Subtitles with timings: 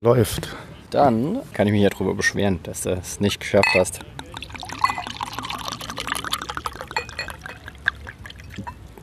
[0.00, 0.56] Läuft.
[0.90, 3.98] Dann kann ich mich ja darüber beschweren, dass du es nicht geschafft hast.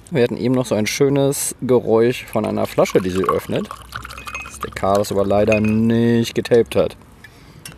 [0.10, 3.68] Wir hatten eben noch so ein schönes Geräusch von einer Flasche, die sie öffnet.
[4.46, 6.96] Das der Carlos aber leider nicht getaped hat.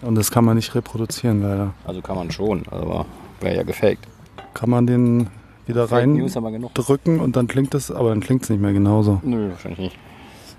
[0.03, 1.73] Und das kann man nicht reproduzieren, leider.
[1.85, 3.07] Also kann man schon, aber
[3.41, 4.07] wäre ja gefaked.
[4.53, 5.31] Kann man den
[5.65, 9.21] wieder Fake rein drücken und dann klingt es, aber dann klingt es nicht mehr genauso.
[9.23, 9.97] Nö, wahrscheinlich nicht.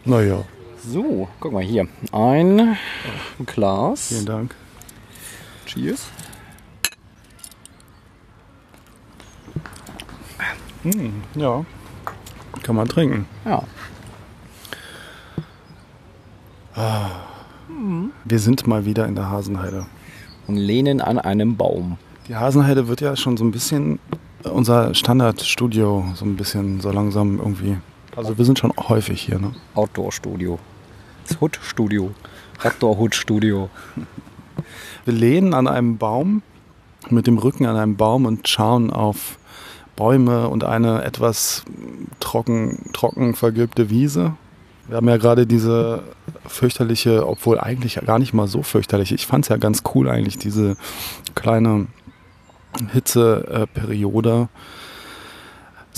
[0.05, 0.43] Naja,
[0.81, 1.89] So, guck mal hier.
[2.13, 2.77] Ein
[3.47, 4.09] Glas.
[4.09, 4.55] vielen Dank.
[5.67, 6.07] Cheers.
[11.35, 11.65] Ja,
[12.63, 13.27] kann man trinken.
[13.45, 13.63] Ja.
[18.25, 19.87] Wir sind mal wieder in der Hasenheide.
[20.47, 21.99] Und lehnen an einem Baum.
[22.29, 23.99] Die Hasenheide wird ja schon so ein bisschen
[24.45, 27.77] unser Standardstudio, so ein bisschen so langsam irgendwie.
[28.19, 29.53] Also wir sind schon häufig hier, ne?
[29.77, 30.59] Outdoor-Studio.
[31.29, 32.11] Das Hood-Studio.
[32.65, 33.71] Outdoor-Hood-Studio.
[35.05, 36.43] Wir lehnen an einem Baum,
[37.11, 39.39] mit dem Rücken an einem Baum und schauen auf
[39.95, 41.63] Bäume und eine etwas
[42.19, 44.33] trocken, trocken vergilbte Wiese.
[44.89, 46.03] Wir haben ja gerade diese
[46.45, 49.13] fürchterliche, obwohl eigentlich gar nicht mal so fürchterlich.
[49.13, 50.77] Ich fand es ja ganz cool eigentlich, diese
[51.37, 51.87] kleine
[52.93, 54.49] Hitzeperiode.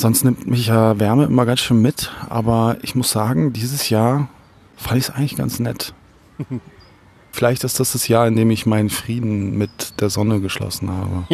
[0.01, 4.29] Sonst nimmt mich ja Wärme immer ganz schön mit, aber ich muss sagen, dieses Jahr
[4.75, 5.93] fand ich es eigentlich ganz nett.
[7.33, 11.27] Vielleicht ist das das Jahr, in dem ich meinen Frieden mit der Sonne geschlossen habe.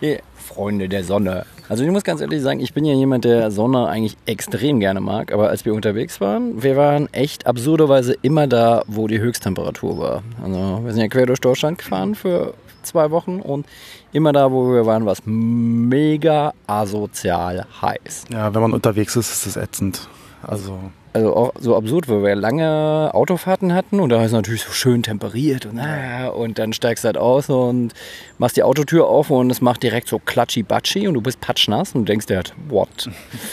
[0.34, 1.44] Freunde der Sonne.
[1.68, 5.02] Also ich muss ganz ehrlich sagen, ich bin ja jemand, der Sonne eigentlich extrem gerne
[5.02, 5.30] mag.
[5.30, 10.22] Aber als wir unterwegs waren, wir waren echt absurderweise immer da, wo die Höchsttemperatur war.
[10.42, 13.66] Also wir sind ja quer durch Deutschland gefahren für zwei Wochen und
[14.12, 18.24] immer da, wo wir waren, war es mega asozial heiß.
[18.32, 20.08] Ja, wenn man unterwegs ist, ist es ätzend.
[20.42, 20.78] Also,
[21.12, 25.02] Also auch so absurd, weil wir lange Autofahrten hatten und da ist natürlich so schön
[25.02, 27.92] temperiert und, ah, und dann steigst du halt aus und
[28.38, 32.02] machst die Autotür auf und es macht direkt so klatschi-batschi und du bist patschnass und
[32.02, 33.08] du denkst dir halt, what?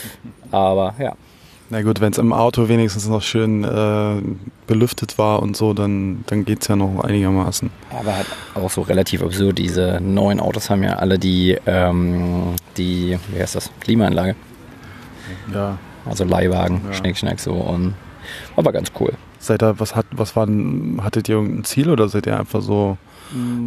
[0.51, 1.13] Aber ja,
[1.69, 4.21] na gut, wenn es im Auto wenigstens noch schön äh,
[4.67, 7.69] belüftet war und so, dann, dann geht es ja noch einigermaßen.
[7.91, 8.25] aber halt
[8.55, 9.57] auch so relativ absurd.
[9.59, 14.35] Diese neuen Autos haben ja alle die, ähm, die, wie heißt das, Klimaanlage.
[15.53, 15.77] Ja.
[16.05, 16.93] Also Leihwagen, Ja.
[16.93, 17.93] Schnick, Schnack so und
[18.55, 19.13] aber ganz cool.
[19.39, 22.61] Seid ihr, was hat, was war, denn- hattet ihr irgendein Ziel oder seid ihr einfach
[22.61, 22.97] so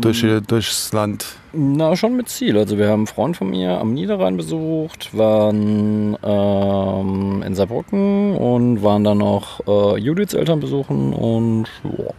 [0.00, 1.36] durch, durchs Land?
[1.54, 2.56] Na, schon mit Ziel.
[2.56, 8.82] Also wir haben einen Freund von mir am Niederrhein besucht, waren ähm, in Saarbrücken und
[8.82, 12.12] waren dann noch äh, Judiths Eltern besuchen und ja,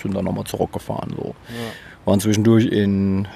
[0.00, 1.14] sind dann nochmal zurückgefahren.
[1.16, 1.34] So.
[2.06, 3.28] Waren zwischendurch in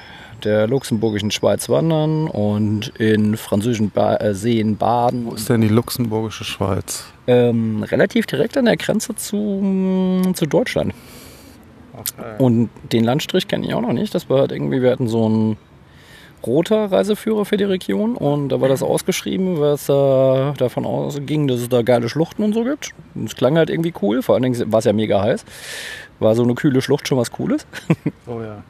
[0.45, 5.27] der luxemburgischen Schweiz wandern und in französischen ba äh, Seen baden.
[5.27, 7.05] Wo ist denn die luxemburgische Schweiz?
[7.27, 10.95] Ähm, relativ direkt an der Grenze zu, zu Deutschland.
[12.39, 14.15] Und den Landstrich kenne ich auch noch nicht.
[14.15, 15.57] Das war halt irgendwie, wir hatten so einen
[16.47, 21.61] roter Reiseführer für die Region und da war das ausgeschrieben, was äh, davon ausging, dass
[21.61, 22.91] es da geile Schluchten und so gibt.
[23.15, 25.45] Und es klang halt irgendwie cool, vor allen Dingen war es ja mega heiß.
[26.19, 27.67] War so eine kühle Schlucht schon was Cooles.
[28.27, 28.63] Oh ja.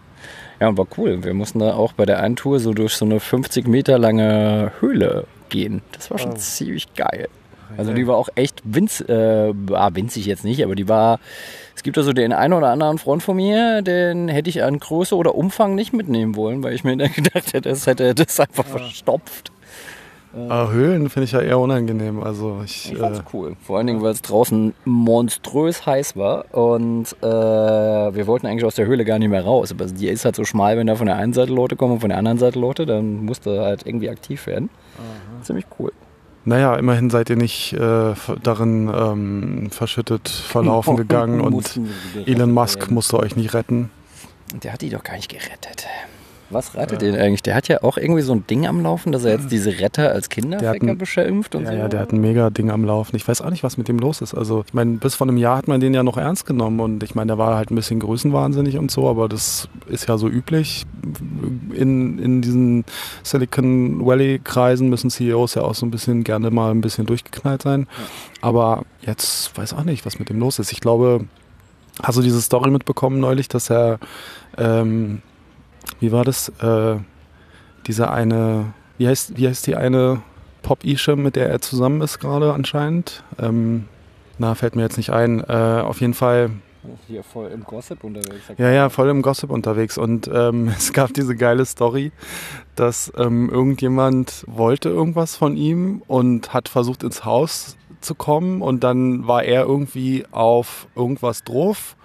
[0.61, 1.25] Ja, und war cool.
[1.25, 4.71] Wir mussten da auch bei der einen Tour so durch so eine 50 Meter lange
[4.81, 5.83] Höhle gehen.
[5.93, 6.37] Das war schon Oh.
[6.37, 7.29] ziemlich geil.
[7.77, 11.21] Also die war auch echt winz, äh, ah, winzig jetzt nicht, aber die war,
[11.75, 15.17] es gibt also den einen oder anderen Freund von mir, den hätte ich an Größe
[15.17, 18.67] oder Umfang nicht mitnehmen wollen, weil ich mir dann gedacht hätte, das hätte das einfach
[18.67, 19.53] verstopft.
[20.35, 22.23] Aber Höhlen finde ich ja eher unangenehm.
[22.23, 23.55] Also ich, Ich äh, cool.
[23.61, 28.77] Vor allen Dingen, weil es draußen monströs heiß war und äh, wir wollten eigentlich aus
[28.77, 29.73] der Höhle gar nicht mehr raus.
[29.73, 32.01] Aber die ist halt so schmal, wenn da von der einen Seite Leute kommen und
[32.01, 34.71] von der anderen Seite Leute, dann musste halt irgendwie aktiv werden.
[35.43, 35.93] Ziemlich cool.
[36.45, 41.81] Naja, immerhin seid ihr nicht äh, darin ähm, verschüttet verlaufen gegangen und
[42.27, 43.91] Elon Musk musste euch nicht retten.
[44.63, 45.87] Der hat die doch gar nicht gerettet.
[46.53, 47.43] Was rettet den eigentlich?
[47.43, 50.11] Der hat ja auch irgendwie so ein Ding am Laufen, dass er jetzt diese Retter
[50.13, 51.77] als ein- beschimpft und Ja, so.
[51.77, 53.17] ja, der hat ein mega Ding am Laufen.
[53.17, 54.35] Ich weiß auch nicht, was mit dem los ist.
[54.35, 57.03] Also, ich meine, bis vor einem Jahr hat man den ja noch ernst genommen und
[57.03, 60.29] ich meine, der war halt ein bisschen größenwahnsinnig und so, aber das ist ja so
[60.29, 60.85] üblich.
[61.75, 62.85] In, in diesen
[63.23, 67.87] Silicon Valley-Kreisen müssen CEOs ja auch so ein bisschen gerne mal ein bisschen durchgeknallt sein.
[68.41, 70.73] Aber jetzt weiß auch nicht, was mit dem los ist.
[70.73, 71.25] Ich glaube,
[72.03, 73.99] hast du diese Story mitbekommen neulich, dass er,
[74.59, 75.23] ähm,
[76.01, 76.49] wie war das?
[76.61, 76.97] Äh,
[77.87, 80.23] diese eine, wie heißt, wie heißt die eine
[80.63, 83.25] Pop-Ische, mit der er zusammen ist gerade anscheinend?
[83.39, 83.89] Ähm,
[84.39, 85.41] na, fällt mir jetzt nicht ein.
[85.41, 86.51] Äh, auf jeden Fall,
[87.09, 88.45] Hier voll im Gossip unterwegs.
[88.59, 89.99] ja, ja, voll im Gossip unterwegs.
[89.99, 92.13] Und ähm, es gab diese geile Story,
[92.77, 98.83] dass ähm, irgendjemand wollte irgendwas von ihm und hat versucht ins Haus zu kommen und
[98.83, 101.97] dann war er irgendwie auf irgendwas drauf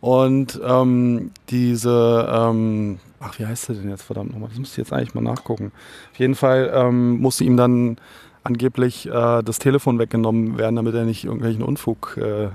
[0.00, 4.48] Und ähm, diese, ähm, ach, wie heißt sie denn jetzt verdammt nochmal?
[4.48, 5.72] Das müsste ich jetzt eigentlich mal nachgucken.
[6.12, 7.96] Auf jeden Fall ähm, musste ihm dann
[8.44, 12.48] angeblich äh, das Telefon weggenommen werden, damit er nicht irgendwelchen Unfug äh,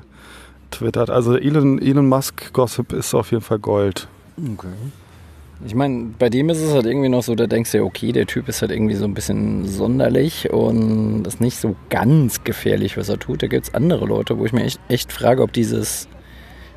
[0.72, 1.10] twittert.
[1.10, 4.08] Also Elon, Elon Musk Gossip ist auf jeden Fall Gold.
[4.54, 4.68] Okay.
[5.66, 8.12] Ich meine, bei dem ist es halt irgendwie noch so, da denkst du ja, okay,
[8.12, 12.96] der Typ ist halt irgendwie so ein bisschen sonderlich und ist nicht so ganz gefährlich,
[12.96, 13.42] was er tut.
[13.42, 16.08] Da gibt es andere Leute, wo ich mir echt, echt frage, ob dieses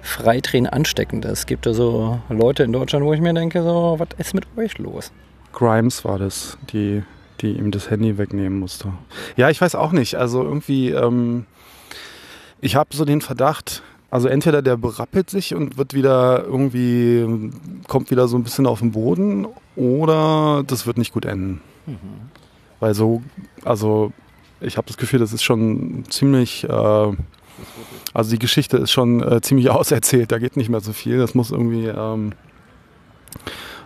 [0.03, 1.41] Freitraining ansteckend ist.
[1.41, 4.47] Es gibt da so Leute in Deutschland, wo ich mir denke, so, was ist mit
[4.57, 5.13] euch los?
[5.53, 7.03] Grimes war das, die,
[7.41, 8.93] die ihm das Handy wegnehmen musste.
[9.37, 10.17] Ja, ich weiß auch nicht.
[10.17, 11.47] Also irgendwie, ähm,
[12.61, 17.53] ich habe so den Verdacht, also entweder der berappelt sich und wird wieder irgendwie,
[17.87, 19.47] kommt wieder so ein bisschen auf den Boden
[19.77, 21.61] oder das wird nicht gut enden.
[21.87, 22.31] Mhm.
[22.81, 23.23] Weil so,
[23.65, 24.13] also
[24.61, 27.13] ich habe das Gefühl, das ist schon ziemlich, äh,
[28.15, 31.19] also die Geschichte ist schon äh, ziemlich auserzählt, da geht nicht mehr so viel.
[31.19, 32.33] Das muss irgendwie, ähm,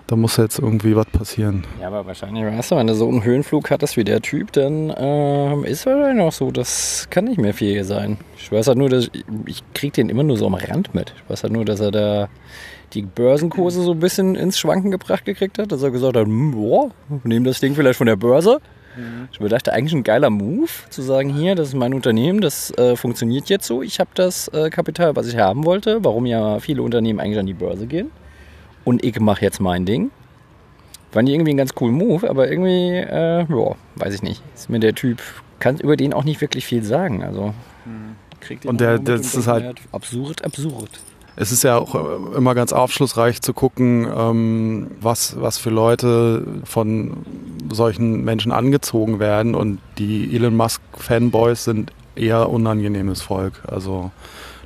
[0.07, 1.65] da muss jetzt irgendwie was passieren.
[1.81, 4.91] Ja, aber wahrscheinlich, weißt du, wenn du so einen Höhenflug hattest wie der Typ, dann
[4.91, 8.19] äh, ist wahrscheinlich auch so, das kann nicht mehr viel sein.
[8.37, 11.15] Ich weiß halt nur, dass ich, ich krieg den immer nur so am Rand mit.
[11.17, 12.29] Ich weiß halt nur, dass er da
[12.93, 16.53] die Börsenkurse so ein bisschen ins Schwanken gebracht gekriegt hat, dass er gesagt hat, hm,
[16.53, 16.91] boah,
[17.25, 18.61] nehmen das Ding vielleicht von der Börse.
[18.97, 19.29] Mhm.
[19.33, 22.71] Ich mir dachte, eigentlich ein geiler Move, zu sagen, hier, das ist mein Unternehmen, das
[22.79, 23.83] äh, funktioniert jetzt so.
[23.83, 27.47] Ich habe das äh, Kapital, was ich haben wollte, warum ja viele Unternehmen eigentlich an
[27.47, 28.11] die Börse gehen
[28.85, 30.11] und ich mache jetzt mein Ding.
[31.13, 34.43] Fand ich irgendwie ein ganz coolen Move, aber irgendwie, äh, ja, weiß ich nicht.
[34.55, 35.23] Ist mir der Typ,
[35.61, 37.23] kann über den auch nicht wirklich viel sagen.
[37.23, 37.55] Also,
[38.41, 40.91] kriegt Und der, das ist halt absurd, absurd.
[41.37, 46.47] Es ist ja auch äh, immer ganz aufschlussreich zu gucken, ähm, was, was für Leute
[46.65, 47.25] von
[47.73, 49.55] solchen Menschen angezogen werden.
[49.55, 53.63] Und die Elon Musk-Fanboys sind eher unangenehmes Volk.
[53.67, 54.13] Also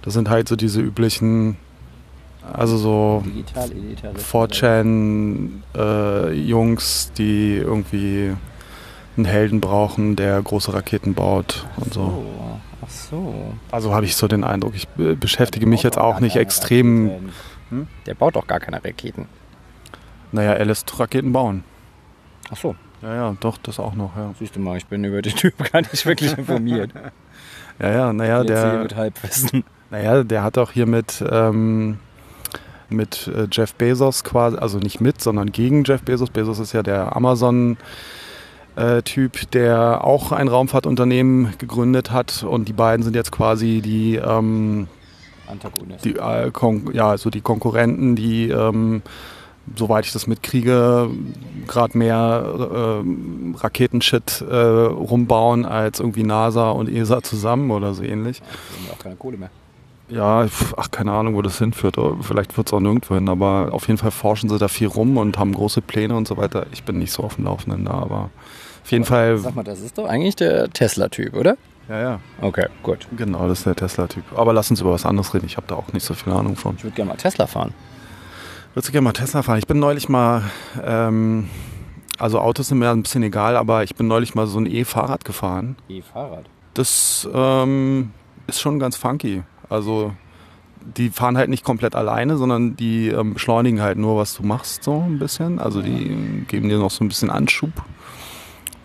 [0.02, 1.56] das sind halt so diese üblichen
[2.52, 3.24] also so
[4.32, 8.32] 4chan-Jungs, äh, die irgendwie
[9.16, 12.24] einen Helden brauchen, der große Raketen baut und so.
[12.88, 13.54] Ach so.
[13.70, 17.30] Also habe ich so den Eindruck, ich beschäftige mich jetzt auch nicht extrem.
[17.70, 17.86] Hm?
[18.06, 19.26] Der baut doch gar keine Raketen.
[20.32, 21.64] Naja, er lässt Raketen bauen.
[22.50, 22.74] Ach so.
[23.02, 24.34] Ja, ja, doch, das auch noch, ja.
[24.38, 26.92] Siehst du mal, ich bin über den Typ gar nicht wirklich informiert.
[27.78, 28.82] ja, ja, naja, der.
[28.82, 29.64] Mit Halbwissen.
[29.90, 31.24] Naja, der hat auch hier mit.
[31.30, 31.98] Ähm,
[32.90, 36.30] mit äh, Jeff Bezos quasi, also nicht mit, sondern gegen Jeff Bezos.
[36.30, 37.76] Bezos ist ja der Amazon.
[38.78, 44.14] Äh, typ, der auch ein Raumfahrtunternehmen gegründet hat und die beiden sind jetzt quasi die,
[44.14, 44.86] ähm,
[46.04, 46.52] die äh,
[46.92, 49.02] ja, also die Konkurrenten, die ähm,
[49.74, 51.10] soweit ich das mitkriege,
[51.66, 58.40] gerade mehr äh, Raketenshit äh, rumbauen als irgendwie NASA und ESA zusammen oder so ähnlich.
[58.86, 59.50] Ja, auch keine Kohle mehr.
[60.08, 60.46] Ja,
[60.76, 61.96] ach, keine Ahnung, wo das hinführt.
[62.22, 65.16] Vielleicht wird es auch nirgendwo hin, aber auf jeden Fall forschen sie da viel rum
[65.16, 66.66] und haben große Pläne und so weiter.
[66.72, 68.30] Ich bin nicht so auf dem Laufenden da, aber
[68.88, 69.36] auf jeden Fall.
[69.36, 71.58] Sag mal, das ist doch eigentlich der Tesla-Typ, oder?
[71.90, 72.20] Ja, ja.
[72.40, 73.06] Okay, gut.
[73.14, 74.24] Genau, das ist der Tesla-Typ.
[74.34, 75.44] Aber lass uns über was anderes reden.
[75.44, 76.76] Ich habe da auch nicht so viel Ahnung von.
[76.76, 77.74] Ich würde gerne mal Tesla fahren.
[78.72, 79.58] Würdest du gerne mal Tesla fahren?
[79.58, 80.42] Ich bin neulich mal,
[80.82, 81.50] ähm,
[82.16, 85.22] also Autos sind mir ein bisschen egal, aber ich bin neulich mal so ein E-Fahrrad
[85.26, 85.76] gefahren.
[85.90, 86.46] E-Fahrrad?
[86.72, 88.12] Das ähm,
[88.46, 89.42] ist schon ganz funky.
[89.68, 90.14] Also
[90.96, 94.82] die fahren halt nicht komplett alleine, sondern die ähm, beschleunigen halt nur, was du machst,
[94.82, 95.58] so ein bisschen.
[95.58, 97.72] Also die geben dir noch so ein bisschen Anschub.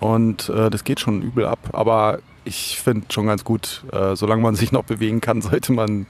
[0.03, 1.59] Und äh, das geht schon übel ab.
[1.71, 6.07] Aber ich finde schon ganz gut, äh, solange man sich noch bewegen kann, sollte man,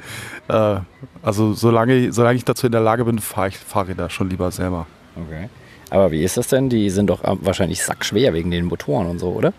[0.47, 0.79] äh,
[1.21, 4.87] also solange, solange ich dazu in der Lage bin, fahre ich Fahrräder schon lieber selber.
[5.15, 5.47] Okay.
[5.91, 6.69] Aber wie ist das denn?
[6.69, 9.53] Die sind doch äh, wahrscheinlich sackschwer wegen den Motoren und so, oder?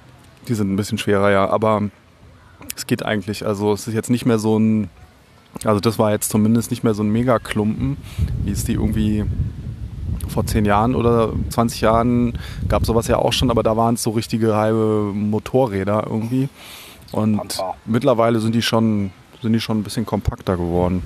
[0.49, 1.49] Die sind ein bisschen schwerer, ja.
[1.49, 1.83] Aber
[2.75, 3.47] es geht eigentlich.
[3.47, 4.91] Also es ist jetzt nicht mehr so ein
[5.63, 7.97] also das war jetzt zumindest nicht mehr so ein Megaklumpen,
[8.43, 9.25] wie es die irgendwie
[10.31, 12.39] vor zehn Jahren oder 20 Jahren
[12.69, 16.49] gab sowas ja auch schon, aber da waren es so richtige halbe Motorräder irgendwie.
[17.13, 17.75] Und Pampa.
[17.85, 19.13] mittlerweile sind die schon
[19.45, 21.05] sind die schon ein bisschen kompakter geworden.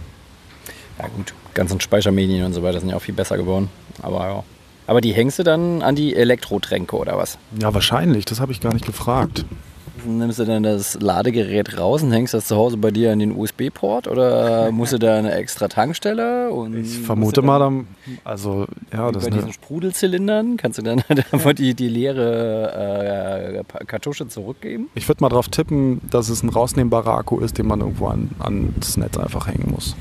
[0.99, 3.69] Ja gut, ganzen Speichermedien und so weiter sind ja auch viel besser geworden.
[4.03, 4.45] Aber ja.
[4.87, 7.37] Aber die hängst du dann an die Elektrotränke oder was?
[7.61, 8.25] Ja, wahrscheinlich.
[8.25, 9.45] Das habe ich gar nicht gefragt.
[10.07, 13.37] Nimmst du dann das Ladegerät raus und hängst das zu Hause bei dir an den
[13.37, 16.51] USB-Port oder musst du da eine extra Tankstelle?
[16.81, 17.87] ich vermute mal, dann,
[18.25, 21.03] also ja, das bei diesen Sprudelzylindern kannst du dann
[21.33, 24.89] einfach die, die leere äh, Kartusche zurückgeben?
[24.95, 28.31] Ich würde mal darauf tippen, dass es ein rausnehmbarer Akku ist, den man irgendwo an,
[28.39, 29.97] ans Netz einfach hängen muss.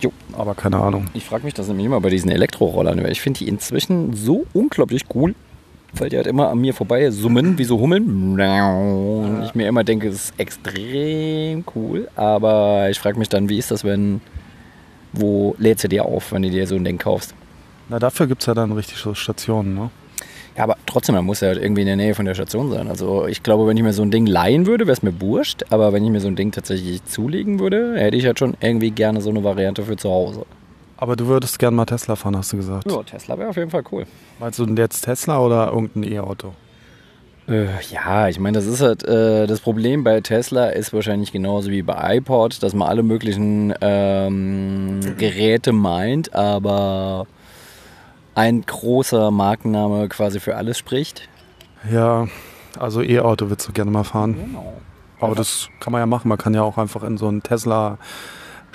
[0.00, 0.12] Jo.
[0.36, 1.06] Aber keine Ahnung.
[1.14, 3.04] Ich frage mich das nämlich immer bei diesen Elektrorollern.
[3.06, 5.34] Ich finde die inzwischen so unglaublich cool
[5.96, 8.38] weil die halt immer an mir vorbei summen, wie so Hummeln.
[8.38, 12.08] Und ich mir immer denke, es ist extrem cool.
[12.16, 14.20] Aber ich frage mich dann, wie ist das, wenn
[15.12, 17.34] wo lädst du dir auf, wenn du dir so ein Ding kaufst?
[17.88, 19.90] Na, dafür gibt es ja dann richtig so Stationen, ne?
[20.56, 22.88] Ja, aber trotzdem, man muss ja halt irgendwie in der Nähe von der Station sein.
[22.88, 25.64] Also ich glaube, wenn ich mir so ein Ding leihen würde, wäre es mir wurscht.
[25.70, 28.92] Aber wenn ich mir so ein Ding tatsächlich zulegen würde, hätte ich halt schon irgendwie
[28.92, 30.46] gerne so eine Variante für zu Hause.
[30.96, 32.90] Aber du würdest gerne mal Tesla fahren, hast du gesagt.
[32.90, 34.06] Ja, Tesla wäre auf jeden Fall cool.
[34.38, 36.52] Meinst du denn jetzt Tesla oder irgendein E-Auto?
[37.48, 41.70] Äh, ja, ich meine, das ist halt äh, das Problem bei Tesla ist wahrscheinlich genauso
[41.70, 47.26] wie bei iPod, dass man alle möglichen ähm, Geräte meint, aber
[48.34, 51.28] ein großer Markenname quasi für alles spricht.
[51.90, 52.28] Ja,
[52.78, 54.36] also E-Auto würdest du gerne mal fahren.
[54.36, 54.72] Genau.
[55.20, 56.28] Aber das kann man ja machen.
[56.28, 57.98] Man kann ja auch einfach in so einen Tesla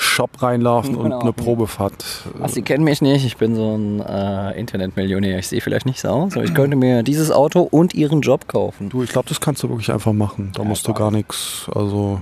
[0.02, 1.18] Shop reinlaufen genau.
[1.18, 2.06] und eine Probefahrt.
[2.42, 3.26] Ach, Sie kennen mich nicht.
[3.26, 5.40] Ich bin so ein äh, Internetmillionär.
[5.40, 8.48] Ich sehe vielleicht nicht so aus, aber ich könnte mir dieses Auto und Ihren Job
[8.48, 8.88] kaufen.
[8.88, 10.54] Du, ich glaube, das kannst du wirklich einfach machen.
[10.56, 11.70] Da ja, musst du gar nichts.
[11.76, 12.22] Also,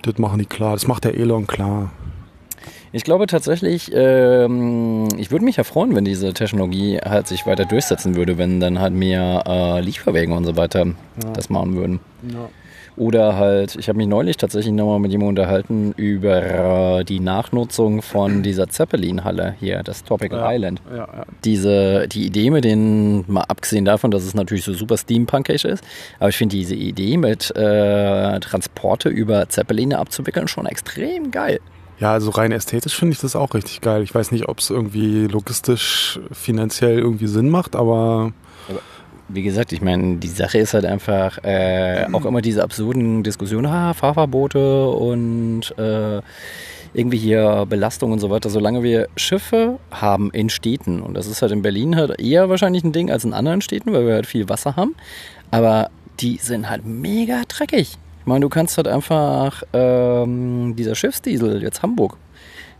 [0.00, 0.72] das machen die klar.
[0.72, 1.90] Das macht der Elon klar.
[2.90, 7.66] Ich glaube tatsächlich, ähm, ich würde mich ja freuen, wenn diese Technologie halt sich weiter
[7.66, 11.30] durchsetzen würde, wenn dann halt mehr äh, Lieferwegen und so weiter ja.
[11.34, 12.00] das machen würden.
[12.32, 12.48] Ja.
[12.96, 18.42] Oder halt, ich habe mich neulich tatsächlich nochmal mit jemandem unterhalten über die Nachnutzung von
[18.42, 20.80] dieser Zeppelin-Halle hier, das Tropical ja, Island.
[20.90, 21.24] Ja, ja.
[21.44, 25.84] Diese, die Idee mit den, mal abgesehen davon, dass es natürlich so super steampunkig ist,
[26.18, 31.60] aber ich finde diese Idee mit äh, Transporte über Zeppeline abzuwickeln schon extrem geil.
[31.98, 34.02] Ja, also rein ästhetisch finde ich das auch richtig geil.
[34.02, 38.32] Ich weiß nicht, ob es irgendwie logistisch, finanziell irgendwie Sinn macht, aber
[39.28, 43.66] wie gesagt, ich meine, die Sache ist halt einfach äh, auch immer diese absurden Diskussionen,
[43.66, 46.20] ah, Fahrverbote und äh,
[46.94, 48.48] irgendwie hier Belastung und so weiter.
[48.50, 52.84] Solange wir Schiffe haben in Städten, und das ist halt in Berlin halt eher wahrscheinlich
[52.84, 54.94] ein Ding als in anderen Städten, weil wir halt viel Wasser haben,
[55.50, 55.90] aber
[56.20, 57.98] die sind halt mega dreckig.
[58.20, 62.16] Ich meine, du kannst halt einfach ähm, dieser Schiffsdiesel, jetzt Hamburg.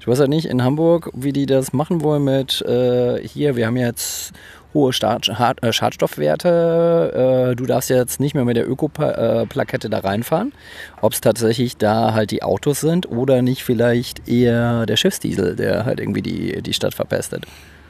[0.01, 3.67] Ich weiß halt nicht in Hamburg, wie die das machen wollen mit äh, hier, wir
[3.67, 4.33] haben jetzt
[4.75, 7.51] hohe äh, Schadstoffwerte.
[7.53, 10.53] Äh, du darfst jetzt nicht mehr mit der Öko-Plakette da reinfahren.
[11.01, 15.85] Ob es tatsächlich da halt die Autos sind oder nicht vielleicht eher der Schiffsdiesel, der
[15.85, 17.45] halt irgendwie die, die Stadt verpestet.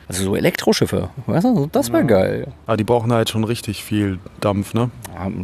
[0.08, 2.06] Also so Elektroschiffe, weißt du, das wäre ja.
[2.06, 2.42] geil.
[2.64, 4.90] Aber ah, die brauchen halt schon richtig viel Dampf, ne?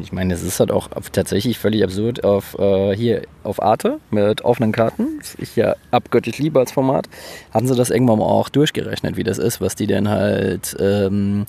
[0.00, 4.44] Ich meine, es ist halt auch tatsächlich völlig absurd auf äh, hier auf Arte mit
[4.44, 7.08] offenen Karten, das ich ja abgöttlich liebe als Format,
[7.52, 11.46] haben sie das irgendwann mal auch durchgerechnet, wie das ist, was die denn halt ähm,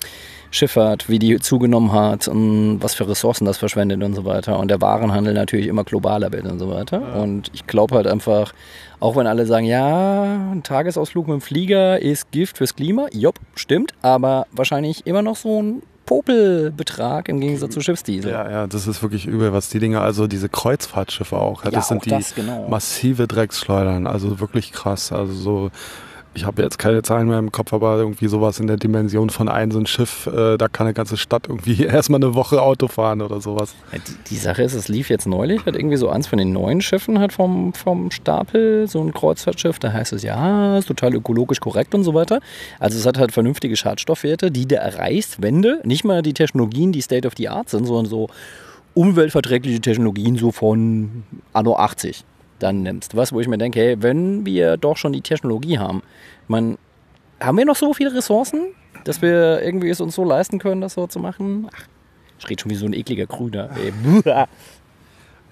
[0.54, 4.58] Schifffahrt, wie die zugenommen hat und was für Ressourcen das verschwendet und so weiter.
[4.58, 7.00] Und der Warenhandel natürlich immer globaler wird und so weiter.
[7.00, 7.22] Ja.
[7.22, 8.52] Und ich glaube halt einfach,
[9.00, 13.40] auch wenn alle sagen, ja, ein Tagesausflug mit dem Flieger ist Gift fürs Klima, jopp,
[13.56, 18.30] stimmt, aber wahrscheinlich immer noch so ein Popelbetrag im Gegensatz zu Schiffsdiesel.
[18.30, 21.88] Ja, ja, das ist wirklich übel, was die Dinge, also diese Kreuzfahrtschiffe auch, ja, das
[21.88, 22.68] ja, sind die das, genau.
[22.68, 25.70] massive Drecksschleudern, also wirklich krass, also so
[26.34, 29.48] ich habe jetzt keine Zahlen mehr im Kopf, aber irgendwie sowas in der Dimension von
[29.48, 32.88] ein so ein Schiff, äh, da kann eine ganze Stadt irgendwie erstmal eine Woche Auto
[32.88, 33.74] fahren oder sowas.
[33.92, 36.52] Ja, die, die, Sache ist, es lief jetzt neulich, hat irgendwie so eins von den
[36.52, 41.14] neuen Schiffen halt vom, vom Stapel, so ein Kreuzfahrtschiff, da heißt es, ja, ist total
[41.14, 42.40] ökologisch korrekt und so weiter.
[42.80, 46.92] Also es hat halt vernünftige Schadstoffwerte, die du erreichst, wenn du nicht mal die Technologien,
[46.92, 48.28] die State of the Art sind, sondern so
[48.94, 52.24] umweltverträgliche Technologien so von Anno 80
[52.58, 53.16] dann nimmst.
[53.16, 56.02] Was, wo ich mir denke, hey, wenn wir doch schon die Technologie haben,
[56.48, 56.78] man,
[57.40, 58.68] haben wir noch so viele Ressourcen,
[59.04, 61.68] dass wir irgendwie es uns so leisten können, das so zu machen?
[61.74, 61.86] Ach,
[62.38, 63.70] ich rede schon wie so ein ekliger Grüner.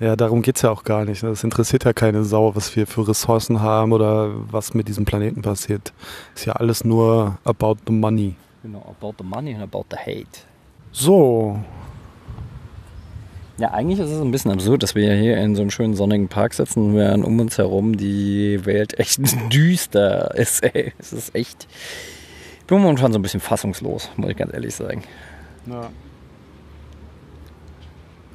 [0.00, 1.22] Ja, darum geht es ja auch gar nicht.
[1.22, 5.42] Das interessiert ja keine Sau, was wir für Ressourcen haben oder was mit diesem Planeten
[5.42, 5.92] passiert.
[6.34, 8.34] Ist ja alles nur about the money.
[8.64, 10.40] Genau, about the money and about the hate.
[10.90, 11.60] So,
[13.58, 16.28] ja, eigentlich ist es ein bisschen absurd, dass wir hier in so einem schönen sonnigen
[16.28, 19.20] Park sitzen, während um uns herum die Welt echt
[19.52, 20.62] düster ist.
[20.64, 20.92] Ey.
[20.98, 21.68] Es ist echt.
[22.60, 25.02] Ich bin momentan so ein bisschen fassungslos, muss ich ganz ehrlich sagen.
[25.66, 25.90] Ja.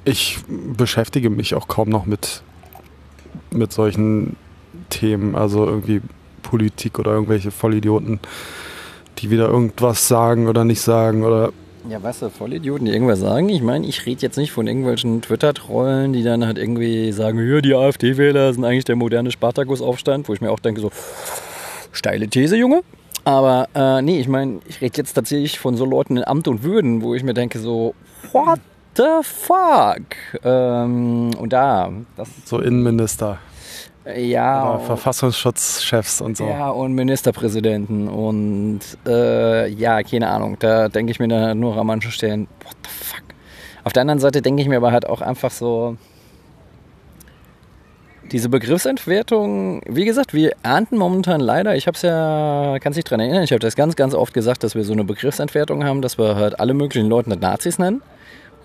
[0.06, 2.44] Ich beschäftige mich auch kaum noch mit,
[3.52, 4.38] mit solchen
[4.90, 6.02] Themen, also irgendwie
[6.44, 8.20] Politik oder irgendwelche Vollidioten,
[9.18, 11.52] die wieder irgendwas sagen oder nicht sagen oder
[11.90, 13.50] ja, weißt du, Vollidioten, die irgendwas sagen.
[13.50, 17.62] Ich meine, ich rede jetzt nicht von irgendwelchen Twitter-Trollen, die dann halt irgendwie sagen, ja,
[17.62, 20.92] die AfD-Wähler sind eigentlich der moderne Spartakus-Aufstand, wo ich mir auch denke, so,
[21.92, 22.82] steile These, Junge.
[23.24, 26.64] Aber äh, nee, ich meine, ich rede jetzt tatsächlich von so Leuten in Amt und
[26.64, 27.94] Würden, wo ich mir denke, so,
[28.32, 28.60] what
[28.96, 30.04] the fuck?
[30.44, 32.30] Ähm, und da, das.
[32.46, 33.40] So Innenminister.
[34.16, 34.80] Ja.
[34.80, 36.46] Verfassungsschutzchefs und so.
[36.46, 40.58] Ja, und Ministerpräsidenten und äh, ja, keine Ahnung.
[40.60, 43.24] Da denke ich mir dann nur an manchen Stellen, what the fuck.
[43.84, 45.98] Auf der anderen Seite denke ich mir aber halt auch einfach so,
[48.32, 53.20] diese Begriffsentwertung, wie gesagt, wir ernten momentan leider, ich habe es ja, kann sich dran
[53.20, 56.18] erinnern, ich habe das ganz, ganz oft gesagt, dass wir so eine Begriffsentwertung haben, dass
[56.18, 58.02] wir halt alle möglichen Leute Nazis nennen.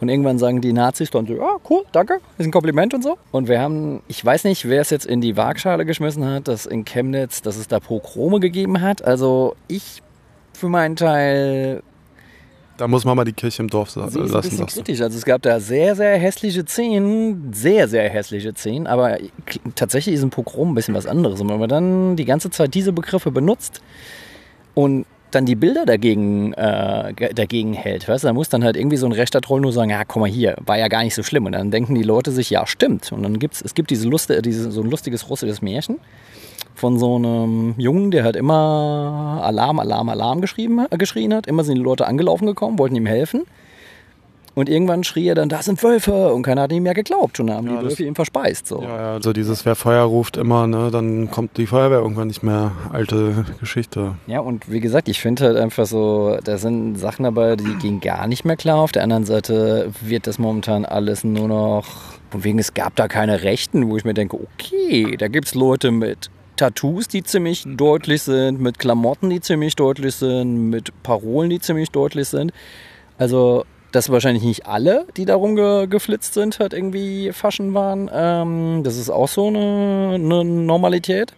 [0.02, 3.18] Und irgendwann sagen die Nazis dann so, ja, cool, danke, ist ein Kompliment und so.
[3.30, 6.66] Und wir haben, ich weiß nicht, wer es jetzt in die Waagschale geschmissen hat, dass
[6.66, 9.04] in Chemnitz, dass es da Pogrome gegeben hat.
[9.04, 10.02] Also ich
[10.54, 11.84] für meinen Teil
[12.78, 14.18] da muss man mal die Kirche im Dorf lassen.
[14.18, 15.00] Das ist ein bisschen kritisch.
[15.02, 19.18] Also es gab da sehr, sehr hässliche Szenen, sehr, sehr hässliche Szenen, aber
[19.76, 21.40] tatsächlich ist ein Pogrom ein bisschen was anderes.
[21.40, 23.80] Und wenn man dann die ganze Zeit diese Begriffe benutzt
[24.74, 29.06] und dann die Bilder dagegen, äh, dagegen hält, weißt da muss dann halt irgendwie so
[29.06, 31.46] ein rechter Troll nur sagen, ja, komm mal hier, war ja gar nicht so schlimm.
[31.46, 33.12] Und dann denken die Leute sich, ja, stimmt.
[33.12, 35.98] Und dann gibt es, gibt diese Lust, diese, so ein lustiges russisches Märchen
[36.74, 41.46] von so einem Jungen, der halt immer Alarm, Alarm, Alarm geschrieben, äh, geschrien hat.
[41.46, 43.42] Immer sind die Leute angelaufen gekommen, wollten ihm helfen.
[44.54, 47.40] Und irgendwann schrie er dann, da sind Wölfe und keiner hat ihm mehr geglaubt.
[47.40, 48.66] Und dann haben ja, die Wölfe ihn verspeist.
[48.66, 48.82] So.
[48.82, 52.42] Ja, ja, also dieses, wer Feuer ruft immer, ne, dann kommt die Feuerwehr irgendwann nicht
[52.42, 52.72] mehr.
[52.92, 54.16] Alte Geschichte.
[54.26, 58.00] Ja, und wie gesagt, ich finde halt einfach so, da sind Sachen dabei, die gehen
[58.00, 58.78] gar nicht mehr klar.
[58.78, 61.86] Auf der anderen Seite wird das momentan alles nur noch,
[62.30, 65.54] von wegen es gab da keine Rechten, wo ich mir denke, okay, da gibt es
[65.54, 71.48] Leute mit Tattoos, die ziemlich deutlich sind, mit Klamotten, die ziemlich deutlich sind, mit Parolen,
[71.48, 72.52] die ziemlich deutlich sind.
[73.16, 78.10] Also dass wahrscheinlich nicht alle, die darum ge geflitzt sind, halt irgendwie Faschen waren.
[78.12, 81.34] Ähm, das ist auch so eine, eine, Normalität.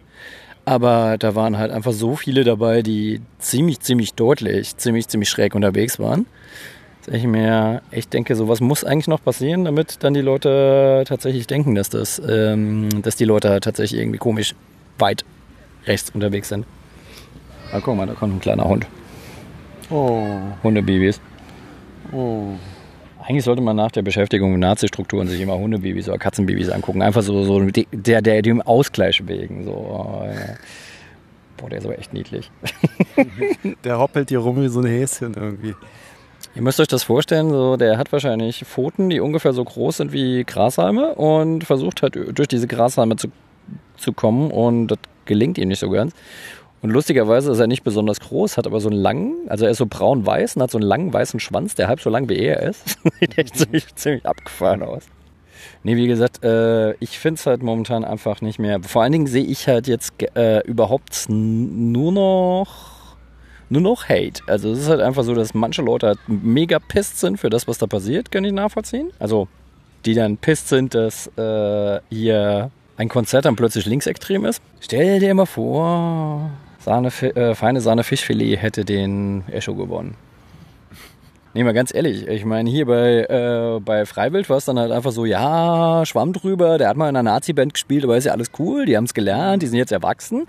[0.63, 5.53] Aber da waren halt einfach so viele dabei, die ziemlich, ziemlich deutlich, ziemlich, ziemlich schräg
[5.53, 6.25] unterwegs waren.
[7.05, 11.45] Dass ich mir echt denke, sowas muss eigentlich noch passieren, damit dann die Leute tatsächlich
[11.45, 14.55] denken, dass das, ähm, dass die Leute tatsächlich irgendwie komisch
[14.97, 15.23] weit
[15.85, 16.65] rechts unterwegs sind.
[17.71, 18.87] Ah, guck mal, da kommt ein kleiner Hund.
[19.91, 20.25] Oh.
[20.63, 21.19] Hundebabys.
[22.11, 22.53] Oh.
[23.23, 27.01] Eigentlich sollte man nach der Beschäftigung mit Nazi-Strukturen sich immer Hundebabys oder Katzenbabys angucken.
[27.01, 29.63] Einfach so, so der, der dem Ausgleich wegen.
[29.63, 30.55] So, ja.
[31.57, 32.51] Boah, der ist aber echt niedlich.
[33.83, 35.73] der hoppelt hier rum wie so ein Häschen irgendwie.
[36.53, 40.13] Ihr müsst euch das vorstellen, so, der hat wahrscheinlich Pfoten, die ungefähr so groß sind
[40.13, 43.29] wie Grashalme und versucht halt durch diese Grashalme zu,
[43.97, 46.13] zu kommen und das gelingt ihm nicht so ganz.
[46.85, 49.79] Und lustigerweise ist er nicht besonders groß, hat aber so einen langen, also er ist
[49.79, 52.61] so braun-weiß und hat so einen langen weißen Schwanz, der halb so lang wie er
[52.61, 52.99] ist.
[53.19, 55.01] Sieht echt ziemlich, ziemlich abgefahren aus.
[55.81, 58.83] Nee, wie gesagt, äh, ich finde es halt momentan einfach nicht mehr.
[58.83, 63.15] Vor allen Dingen sehe ich halt jetzt äh, überhaupt nur noch
[63.69, 64.43] nur noch Hate.
[64.45, 67.67] Also es ist halt einfach so, dass manche Leute halt mega pisst sind für das,
[67.67, 69.09] was da passiert, kann ich nachvollziehen.
[69.17, 69.47] Also
[70.05, 74.61] die dann pisst sind, dass äh, hier ein Konzert dann plötzlich linksextrem ist.
[74.81, 76.51] Stell dir mal vor,
[76.85, 80.15] Sahne, äh, feine Sahne Fischfilet hätte den Echo gewonnen.
[81.55, 84.91] Nee, mal ganz ehrlich, ich meine, hier bei, äh, bei Freiwild war es dann halt
[84.91, 88.33] einfach so, ja, Schwamm drüber, der hat mal in einer Nazi-Band gespielt, aber ist ja
[88.33, 90.45] alles cool, die haben es gelernt, die sind jetzt erwachsen.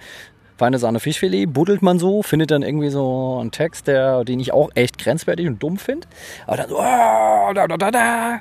[0.59, 4.53] Feine Sahne Fischfilet, buddelt man so, findet dann irgendwie so einen Text, der, den ich
[4.53, 6.07] auch echt grenzwertig und dumm finde.
[6.47, 8.41] Aber dann so, oh, da, da, da, da.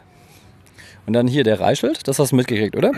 [1.07, 2.91] Und dann hier der Reichelt, das hast du mitgekriegt, oder?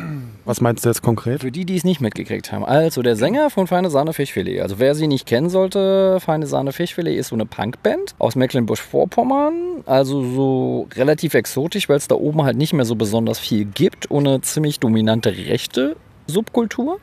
[0.45, 1.41] Was meinst du jetzt konkret?
[1.41, 2.63] Für die, die es nicht mitgekriegt haben.
[2.63, 4.61] Also der Sänger von Feine Sahne Fischfilet.
[4.61, 9.83] Also wer sie nicht kennen sollte, Feine Sahne Fischfilet ist so eine Punkband aus Mecklenburg-Vorpommern.
[9.85, 14.09] Also so relativ exotisch, weil es da oben halt nicht mehr so besonders viel gibt
[14.09, 15.95] eine ziemlich dominante rechte
[16.27, 16.99] Subkultur.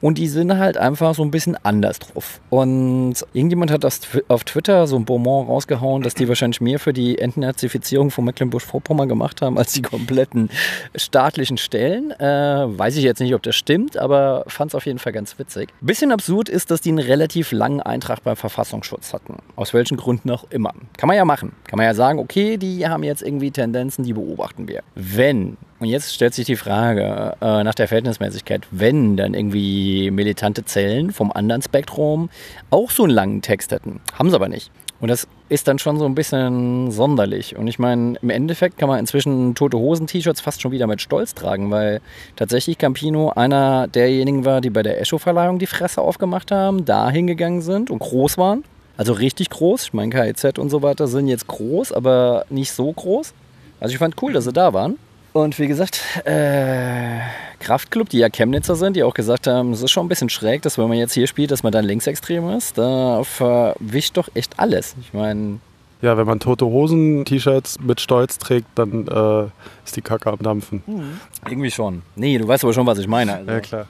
[0.00, 2.40] Und die sind halt einfach so ein bisschen anders drauf.
[2.50, 6.92] Und irgendjemand hat das auf Twitter so ein Bonbon rausgehauen, dass die wahrscheinlich mehr für
[6.92, 10.50] die Entnazifizierung von Mecklenburg-Vorpommern gemacht haben als die kompletten
[10.94, 12.10] staatlichen Stellen.
[12.12, 15.38] Äh, weiß ich jetzt nicht, ob das stimmt, aber fand es auf jeden Fall ganz
[15.38, 15.72] witzig.
[15.80, 19.36] Bisschen absurd ist, dass die einen relativ langen Eintrag beim Verfassungsschutz hatten.
[19.56, 20.74] Aus welchen Gründen auch immer.
[20.96, 21.52] Kann man ja machen.
[21.64, 24.82] Kann man ja sagen, okay, die haben jetzt irgendwie Tendenzen, die beobachten wir.
[24.94, 30.64] Wenn und jetzt stellt sich die Frage äh, nach der Verhältnismäßigkeit, wenn dann irgendwie militante
[30.64, 32.30] Zellen vom anderen Spektrum
[32.70, 34.00] auch so einen langen Text hätten.
[34.14, 34.70] Haben sie aber nicht.
[34.98, 37.56] Und das ist dann schon so ein bisschen sonderlich.
[37.56, 41.34] Und ich meine, im Endeffekt kann man inzwischen tote Hosen-T-Shirts fast schon wieder mit Stolz
[41.34, 42.00] tragen, weil
[42.36, 47.60] tatsächlich Campino einer derjenigen war, die bei der Echo-Verleihung die Fresse aufgemacht haben, da hingegangen
[47.60, 48.64] sind und groß waren.
[48.96, 49.84] Also richtig groß.
[49.84, 53.34] Ich meine, KIZ und so weiter sind jetzt groß, aber nicht so groß.
[53.78, 54.98] Also ich fand cool, dass sie da waren.
[55.36, 57.18] Und wie gesagt, äh,
[57.60, 60.62] Kraftclub, die ja Chemnitzer sind, die auch gesagt haben, es ist schon ein bisschen schräg,
[60.62, 62.78] dass wenn man jetzt hier spielt, dass man dann linksextrem ist.
[62.78, 64.96] Da verwischt doch echt alles.
[64.98, 65.58] Ich meine.
[66.00, 69.50] Ja, wenn man tote Hosen-T-Shirts mit Stolz trägt, dann äh,
[69.84, 70.82] ist die Kacke am Dampfen.
[70.86, 71.20] Mhm.
[71.46, 72.00] Irgendwie schon.
[72.14, 73.34] Nee, du weißt aber schon, was ich meine.
[73.34, 73.50] Also.
[73.50, 73.88] Ja, klar.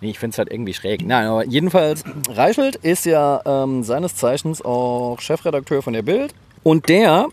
[0.00, 1.04] Nee, ich finde es halt irgendwie schräg.
[1.04, 6.34] Nein, aber jedenfalls, Reichelt ist ja ähm, seines Zeichens auch Chefredakteur von der Bild.
[6.62, 7.26] Und der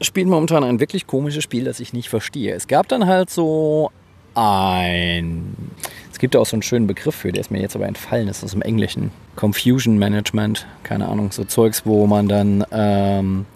[0.00, 2.54] spielt momentan ein wirklich komisches Spiel, das ich nicht verstehe.
[2.54, 3.90] Es gab dann halt so
[4.34, 5.56] ein.
[6.10, 8.38] Es gibt auch so einen schönen Begriff für, der ist mir jetzt aber entfallen, das
[8.38, 9.10] ist aus dem Englischen.
[9.34, 13.46] Confusion Management, keine Ahnung, so Zeugs, wo man dann ähm,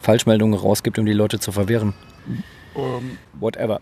[0.00, 1.92] Falschmeldungen rausgibt, um die Leute zu verwirren.
[2.74, 3.18] Um.
[3.38, 3.80] Whatever.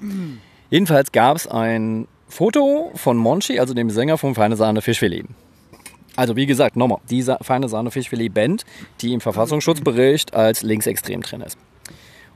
[0.71, 5.27] Jedenfalls gab es ein Foto von Monchi, also dem Sänger vom Feine Sahne Fischfilet.
[6.17, 8.65] Also wie gesagt, nochmal, diese Feine Sahne Fischfilet Band,
[9.01, 11.59] die im Verfassungsschutzbericht als linksextrem drin ist.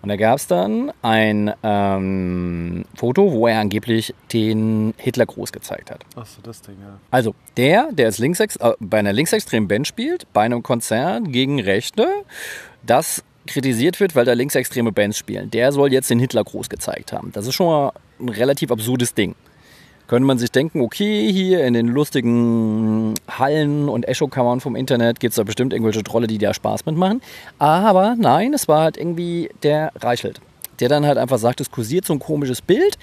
[0.07, 6.05] Und da gab es dann ein ähm, Foto, wo er angeblich den Hitlergruß gezeigt hat.
[6.14, 7.01] Ach so, das Ding, ja.
[7.11, 11.59] Also der, der ist Linksex äh, bei einer linksextremen Band spielt, bei einem Konzert gegen
[11.59, 12.07] Rechte,
[12.85, 15.51] das kritisiert wird, weil da linksextreme Bands spielen.
[15.51, 17.33] Der soll jetzt den Hitlergruß gezeigt haben.
[17.33, 19.35] Das ist schon mal ein relativ absurdes Ding
[20.07, 25.33] könnte man sich denken, okay, hier in den lustigen Hallen und Echokammern vom Internet gibt
[25.33, 27.21] es da bestimmt irgendwelche Trolle, die da Spaß mitmachen.
[27.59, 30.40] Aber nein, es war halt irgendwie der Reichelt.
[30.79, 32.99] Der dann halt einfach sagt, es kursiert so ein komisches Bild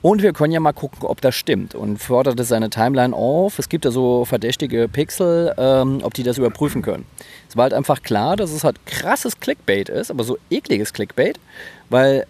[0.00, 1.74] und wir können ja mal gucken, ob das stimmt.
[1.74, 3.58] Und forderte seine Timeline auf.
[3.58, 7.04] Es gibt da so verdächtige Pixel, ähm, ob die das überprüfen können.
[7.48, 11.40] Es war halt einfach klar, dass es halt krasses Clickbait ist, aber so ekliges Clickbait,
[11.90, 12.26] weil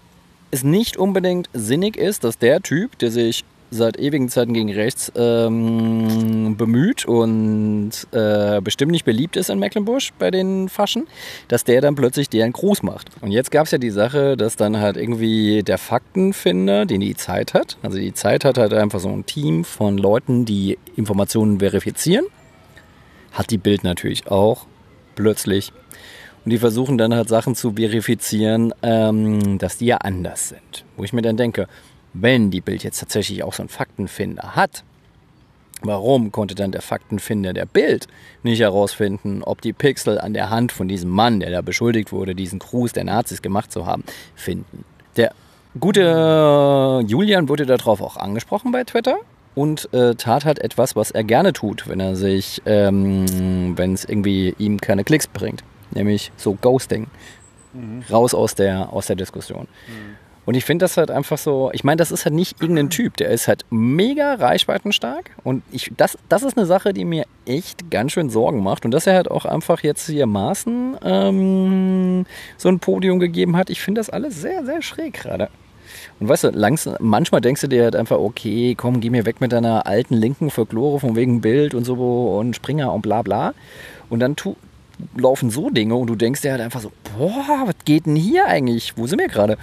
[0.50, 5.12] es nicht unbedingt sinnig ist, dass der Typ, der sich seit ewigen Zeiten gegen rechts
[5.16, 11.07] ähm, bemüht und äh, bestimmt nicht beliebt ist in Mecklenburg bei den Faschen,
[11.48, 13.11] dass der dann plötzlich deren Gruß macht.
[13.20, 17.16] Und jetzt gab es ja die Sache, dass dann halt irgendwie der Faktenfinder, den die
[17.16, 21.59] Zeit hat, also die Zeit hat halt einfach so ein Team von Leuten, die Informationen
[21.59, 22.26] verifizieren,
[23.33, 24.66] hat die Bild natürlich auch
[25.14, 25.72] plötzlich.
[26.44, 30.85] Und die versuchen dann halt Sachen zu verifizieren, ähm, dass die ja anders sind.
[30.96, 31.66] Wo ich mir dann denke,
[32.20, 34.83] wenn die Bild jetzt tatsächlich auch so einen Faktenfinder hat,
[35.83, 38.07] warum konnte dann der Faktenfinder der Bild
[38.42, 42.35] nicht herausfinden, ob die Pixel an der Hand von diesem Mann, der da beschuldigt wurde,
[42.35, 44.85] diesen Gruß der Nazis gemacht zu haben, finden?
[45.16, 45.33] Der
[45.79, 49.18] gute Julian wurde darauf auch angesprochen bei Twitter
[49.55, 54.05] und äh, tat halt etwas, was er gerne tut, wenn er sich, ähm, wenn es
[54.05, 57.09] irgendwie ihm keine Klicks bringt, nämlich so Ghosting.
[57.72, 58.02] Mhm.
[58.11, 59.66] Raus aus der, aus der Diskussion.
[59.88, 60.25] Mhm.
[60.46, 63.16] Und ich finde das halt einfach so, ich meine, das ist halt nicht irgendein Typ,
[63.16, 67.90] der ist halt mega reichweitenstark und ich, das, das ist eine Sache, die mir echt
[67.90, 72.68] ganz schön Sorgen macht und dass er halt auch einfach jetzt hier Maßen ähm, so
[72.68, 75.48] ein Podium gegeben hat, ich finde das alles sehr, sehr schräg gerade.
[76.20, 79.40] Und weißt du, langsam, manchmal denkst du dir halt einfach, okay, komm, geh mir weg
[79.40, 83.52] mit deiner alten linken Folklore von wegen Bild und so und Springer und bla bla.
[84.09, 84.56] Und dann tu,
[85.16, 88.46] laufen so Dinge und du denkst dir halt einfach so, boah, was geht denn hier
[88.46, 88.96] eigentlich?
[88.96, 89.59] Wo sind wir gerade?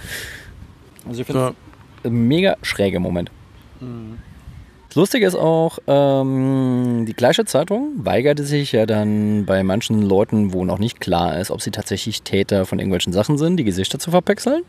[1.06, 1.54] Also ich finde ja.
[2.04, 3.30] ein mega schräger Moment.
[3.80, 4.18] Mhm.
[4.94, 10.52] Das Lustige ist auch, ähm, die gleiche Zeitung weigerte sich ja dann bei manchen Leuten,
[10.52, 13.98] wo noch nicht klar ist, ob sie tatsächlich Täter von irgendwelchen Sachen sind, die Gesichter
[13.98, 14.62] zu verpixeln.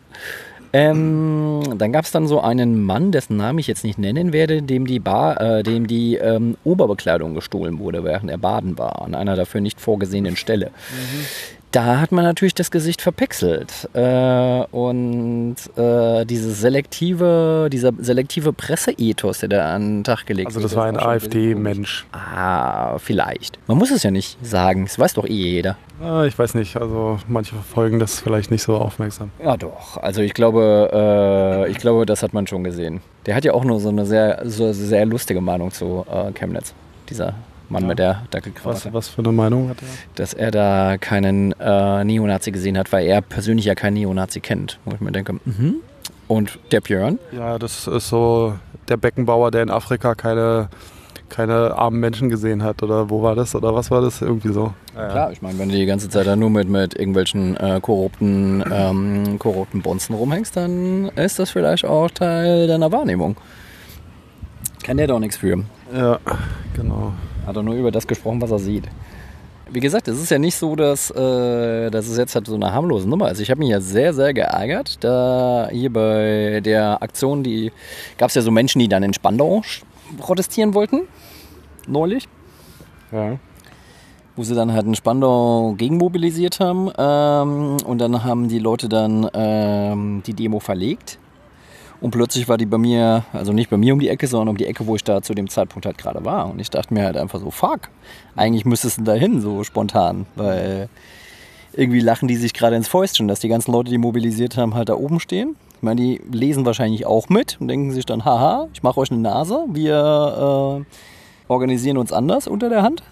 [0.74, 4.64] Ähm, dann gab es dann so einen Mann, dessen Namen ich jetzt nicht nennen werde,
[4.64, 9.14] dem die, Bar, äh, dem die ähm, Oberbekleidung gestohlen wurde, während er baden war, an
[9.14, 10.72] einer dafür nicht vorgesehenen Stelle.
[10.90, 11.26] Mhm
[11.72, 13.90] da hat man natürlich das Gesicht verpixelt.
[13.94, 20.58] Äh, und äh, dieses selektive, dieser selektive Presseethos, der da an den Tag gelegt wurde.
[20.58, 22.06] Also das war ein AfD-Mensch.
[22.14, 23.60] Ah, vielleicht.
[23.68, 25.78] Man muss es ja nicht sagen, das weiß doch eh jeder.
[26.02, 29.32] Ah, ich weiß nicht, also manche verfolgen das vielleicht nicht so aufmerksam.
[29.44, 33.02] Ja doch, also ich glaube, äh, ich glaube, das hat man schon gesehen.
[33.26, 36.74] Der hat ja auch nur so eine sehr, so sehr lustige Meinung zu äh, Chemnitz,
[37.10, 37.34] dieser
[37.70, 37.88] Mann ja.
[37.88, 38.86] mit der Dackelkrawatte.
[38.86, 39.88] Was, was für eine Meinung hat er?
[40.16, 44.80] Dass er da keinen äh, Neonazi gesehen hat, weil er persönlich ja keinen Neonazi kennt.
[44.86, 45.76] Wo ich mir denke, mhm.
[46.28, 47.20] Und der Björn?
[47.32, 48.56] Ja, das ist so
[48.88, 50.70] der Beckenbauer, der in Afrika keine,
[51.30, 52.82] keine armen Menschen gesehen hat.
[52.82, 53.54] Oder wo war das?
[53.56, 54.22] Oder was war das?
[54.22, 54.74] Irgendwie so.
[54.96, 57.80] Ja, Klar, ich meine, wenn du die ganze Zeit da nur mit, mit irgendwelchen äh,
[57.80, 63.38] korrupten, ähm, korrupten Bonzen rumhängst, dann ist das vielleicht auch Teil deiner Wahrnehmung.
[64.86, 65.64] Kann der doch nichts für.
[65.92, 66.20] Ja,
[66.76, 67.12] genau.
[67.48, 68.84] Hat er nur über das gesprochen, was er sieht.
[69.72, 72.72] Wie gesagt, es ist ja nicht so, dass äh, das ist jetzt halt so eine
[72.72, 73.26] harmlose Nummer.
[73.26, 77.72] Also ich habe mich ja sehr, sehr geärgert, da hier bei der Aktion, die
[78.20, 79.64] gab es ja so Menschen, die dann in Spandau
[80.20, 81.08] protestieren wollten,
[81.88, 82.30] neulich.
[83.12, 83.40] Ja.
[84.36, 89.28] Wo sie dann halt in Spandau gegenmobilisiert haben ähm, und dann haben die Leute dann
[89.34, 91.18] ähm, die Demo verlegt
[92.02, 94.58] und plötzlich war die bei mir, also nicht bei mir um die Ecke, sondern um
[94.58, 96.50] die Ecke, wo ich da zu dem Zeitpunkt halt gerade war.
[96.50, 97.90] Und ich dachte mir halt einfach so, fuck,
[98.36, 100.26] eigentlich müsstest du da hin, so spontan.
[100.36, 100.90] Weil
[101.74, 104.90] irgendwie lachen die sich gerade ins Fäustchen, dass die ganzen Leute, die mobilisiert haben, halt
[104.90, 105.56] da oben stehen.
[105.78, 109.12] Ich meine, die lesen wahrscheinlich auch mit und denken sich dann, haha, ich mache euch
[109.12, 113.04] eine Nase, wir äh, organisieren uns anders unter der Hand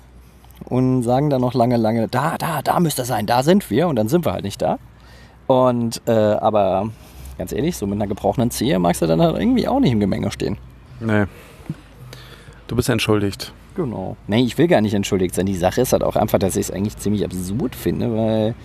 [0.65, 3.87] und sagen dann noch lange, lange, da, da, da müsst ihr sein, da sind wir
[3.87, 4.79] und dann sind wir halt nicht da.
[5.47, 6.89] Und äh, aber
[7.37, 9.99] ganz ehrlich, so mit einer gebrochenen Zehe magst du dann halt irgendwie auch nicht im
[9.99, 10.57] Gemenge stehen.
[10.99, 11.25] Nee.
[12.67, 13.53] Du bist entschuldigt.
[13.75, 14.17] Genau.
[14.27, 15.45] Nee, ich will gar nicht entschuldigt sein.
[15.45, 18.55] Die Sache ist halt auch einfach, dass ich es eigentlich ziemlich absurd finde, weil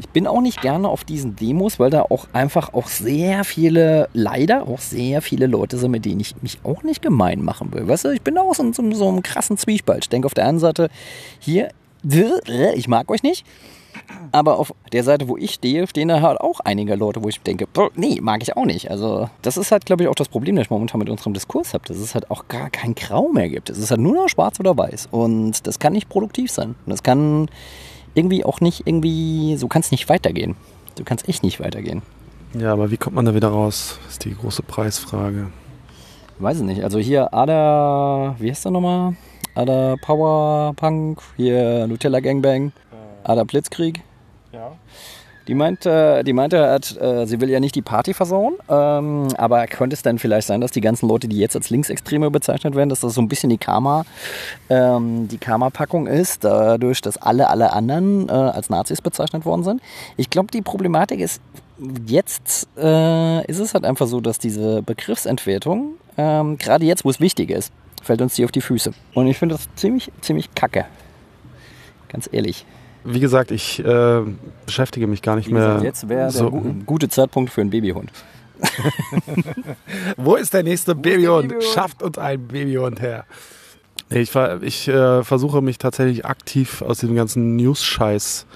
[0.00, 4.08] ich bin auch nicht gerne auf diesen Demos, weil da auch einfach auch sehr viele,
[4.12, 7.88] leider auch sehr viele Leute sind, mit denen ich mich auch nicht gemein machen will.
[7.88, 10.04] Weißt du, ich bin da auch so in so, so einem krassen Zwiespalt.
[10.04, 10.88] Ich denke auf der einen Seite,
[11.40, 11.70] hier,
[12.04, 13.44] ich mag euch nicht.
[14.32, 17.40] Aber auf der Seite, wo ich stehe, stehen da halt auch einige Leute, wo ich
[17.40, 18.90] denke, nee, mag ich auch nicht.
[18.90, 21.74] Also das ist halt, glaube ich, auch das Problem, das ich momentan mit unserem Diskurs
[21.74, 23.70] habe, dass es halt auch gar kein Grau mehr gibt.
[23.70, 25.08] Es ist halt nur noch schwarz oder weiß.
[25.10, 26.74] Und das kann nicht produktiv sein.
[26.84, 27.48] Und das kann
[28.14, 30.56] irgendwie auch nicht irgendwie, so kann es nicht weitergehen.
[30.96, 32.02] So kann es echt nicht weitergehen.
[32.58, 33.98] Ja, aber wie kommt man da wieder raus?
[34.04, 35.48] Das ist die große Preisfrage.
[36.38, 36.82] Weiß ich nicht.
[36.84, 39.16] Also hier Ada, wie heißt der nochmal?
[39.54, 42.72] Ada Power Punk, hier Nutella Gangbang.
[43.28, 44.00] Ada Blitzkrieg.
[44.52, 44.72] Ja.
[45.48, 49.94] Die meinte, die meinte äh, sie will ja nicht die Party versauen, ähm, aber könnte
[49.94, 53.00] es dann vielleicht sein, dass die ganzen Leute, die jetzt als Linksextreme bezeichnet werden, dass
[53.00, 54.04] das so ein bisschen die Karma,
[54.68, 59.80] ähm, die Karma-Packung ist, dadurch, dass alle, alle anderen äh, als Nazis bezeichnet worden sind.
[60.18, 61.40] Ich glaube, die Problematik ist,
[62.06, 67.20] jetzt äh, ist es halt einfach so, dass diese Begriffsentwertung, ähm, gerade jetzt, wo es
[67.20, 68.92] wichtig ist, fällt uns die auf die Füße.
[69.14, 70.84] Und ich finde das ziemlich, ziemlich kacke.
[72.10, 72.66] Ganz ehrlich
[73.14, 74.22] wie gesagt, ich äh,
[74.66, 75.80] beschäftige mich gar nicht mehr.
[75.82, 76.50] jetzt wäre so.
[76.50, 78.10] der gu gute Zeitpunkt für einen Babyhund.
[80.16, 81.48] Wo ist der nächste Babyhund?
[81.48, 81.64] Babyhund?
[81.74, 83.24] Schafft uns ein Babyhund her.
[84.10, 88.46] Ich, ich äh, versuche mich tatsächlich aktiv aus dem ganzen News-Scheiß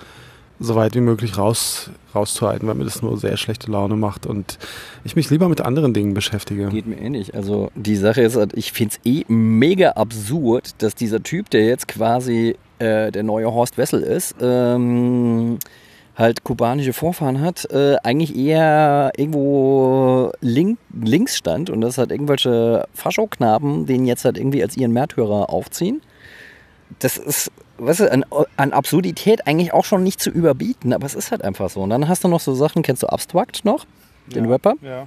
[0.62, 4.58] so weit wie möglich raus, rauszuhalten, weil mir das nur sehr schlechte Laune macht und
[5.04, 6.68] ich mich lieber mit anderen Dingen beschäftige.
[6.68, 7.34] Geht mir ähnlich.
[7.34, 11.88] Also die Sache ist, ich finde es eh mega absurd, dass dieser Typ, der jetzt
[11.88, 15.58] quasi äh, der neue Horst Wessel ist, ähm,
[16.16, 22.86] halt kubanische Vorfahren hat, äh, eigentlich eher irgendwo link, links stand und das hat irgendwelche
[22.92, 26.02] Faschoknaben den jetzt halt irgendwie als ihren Märtyrer aufziehen.
[26.98, 28.24] Das ist weißt du, an,
[28.56, 31.80] an, Absurdität eigentlich auch schon nicht zu überbieten, aber es ist halt einfach so.
[31.80, 33.86] Und dann hast du noch so Sachen, kennst du Abstract noch,
[34.26, 34.74] den ja, Rapper?
[34.82, 35.06] Ja.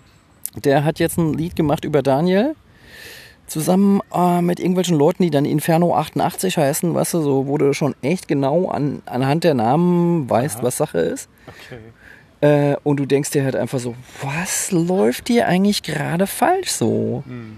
[0.64, 2.56] Der hat jetzt ein Lied gemacht über Daniel,
[3.48, 7.96] zusammen äh, mit irgendwelchen Leuten, die dann Inferno 88 heißen, weißt du, so wurde schon
[8.02, 10.64] echt genau an, anhand der Namen weißt, Aha.
[10.64, 11.30] was Sache ist.
[11.48, 11.80] Okay.
[12.42, 17.24] Äh, und du denkst dir halt einfach so, was läuft dir eigentlich gerade falsch so?
[17.26, 17.58] Mhm.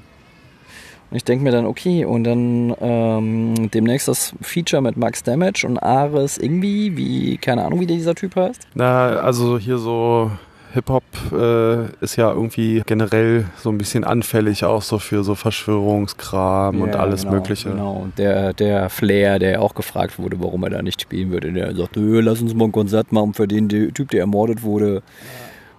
[1.10, 5.66] Und ich denke mir dann, okay, und dann ähm, demnächst das Feature mit Max Damage
[5.66, 8.68] und Ares irgendwie, wie, keine Ahnung, wie dieser Typ heißt.
[8.74, 10.32] Na, also hier so
[10.78, 16.78] Hip-Hop äh, ist ja irgendwie generell so ein bisschen anfällig auch so für so Verschwörungskram
[16.78, 17.70] ja, und alles genau, Mögliche.
[17.70, 21.52] Genau, und der, der Flair, der auch gefragt wurde, warum er da nicht spielen würde,
[21.52, 25.02] der sagte, lass uns mal ein Konzert machen für den Typ, der ermordet wurde.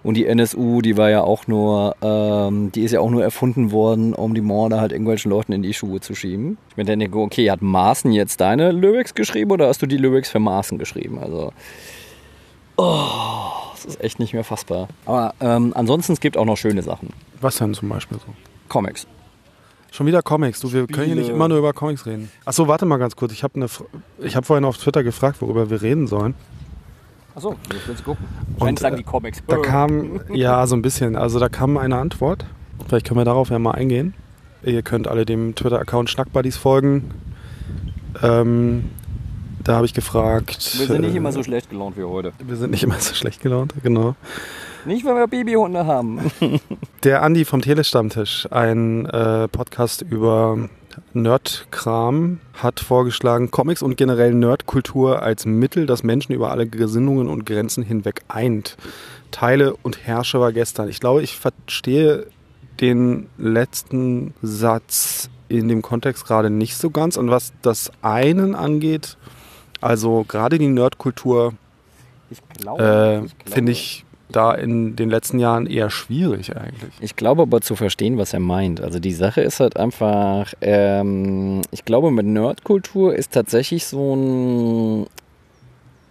[0.03, 3.71] Und die NSU, die war ja auch nur, ähm, die ist ja auch nur erfunden
[3.71, 6.57] worden, um die Morde halt irgendwelchen Leuten in die Schuhe zu schieben.
[6.69, 10.29] Ich mir denke, okay, hat Maaßen jetzt deine Lyrics geschrieben oder hast du die Lyrics
[10.29, 11.19] für Maaßen geschrieben?
[11.19, 11.51] Also,
[12.77, 14.87] oh, das ist echt nicht mehr fassbar.
[15.05, 17.09] Aber ähm, ansonsten, es gibt auch noch schöne Sachen.
[17.41, 18.33] Was denn zum Beispiel so?
[18.67, 19.07] Comics.
[19.91, 20.59] Schon wieder Comics.
[20.59, 20.95] Du, wir Spiele.
[20.95, 22.29] können hier nicht immer nur über Comics reden.
[22.45, 23.31] Achso, warte mal ganz kurz.
[23.31, 26.35] Ich habe hab vorhin auf Twitter gefragt, worüber wir reden sollen.
[27.35, 28.25] Achso, willst du gucken.
[28.57, 29.41] Wahrscheinlich sagen die Comics.
[29.47, 31.15] Da kam, ja, so ein bisschen.
[31.15, 32.45] Also da kam eine Antwort.
[32.87, 34.13] Vielleicht können wir darauf ja mal eingehen.
[34.63, 37.11] Ihr könnt alle dem Twitter-Account Schnackbuddies folgen.
[38.21, 38.89] Ähm,
[39.63, 40.77] da habe ich gefragt.
[40.77, 42.33] Wir sind nicht äh, immer so schlecht gelaunt wie heute.
[42.39, 44.15] Wir sind nicht immer so schlecht gelaunt, genau.
[44.85, 46.31] Nicht, weil wir Babyhunde haben.
[47.03, 50.69] Der Andi vom Telestammtisch, ein äh, Podcast über
[51.13, 57.45] Nerdkram hat vorgeschlagen, Comics und generell Nerdkultur als Mittel, das Menschen über alle Gesinnungen und
[57.45, 58.77] Grenzen hinweg eint.
[59.31, 60.89] Teile und Herrsche war gestern.
[60.89, 62.27] Ich glaube, ich verstehe
[62.79, 67.17] den letzten Satz in dem Kontext gerade nicht so ganz.
[67.17, 69.17] Und was das einen angeht,
[69.81, 71.53] also gerade die Nerdkultur,
[72.77, 76.93] äh, finde ich da in den letzten Jahren eher schwierig eigentlich.
[76.99, 78.81] Ich glaube aber zu verstehen, was er meint.
[78.81, 85.07] Also die Sache ist halt einfach, ähm, ich glaube mit Nerdkultur ist tatsächlich so ein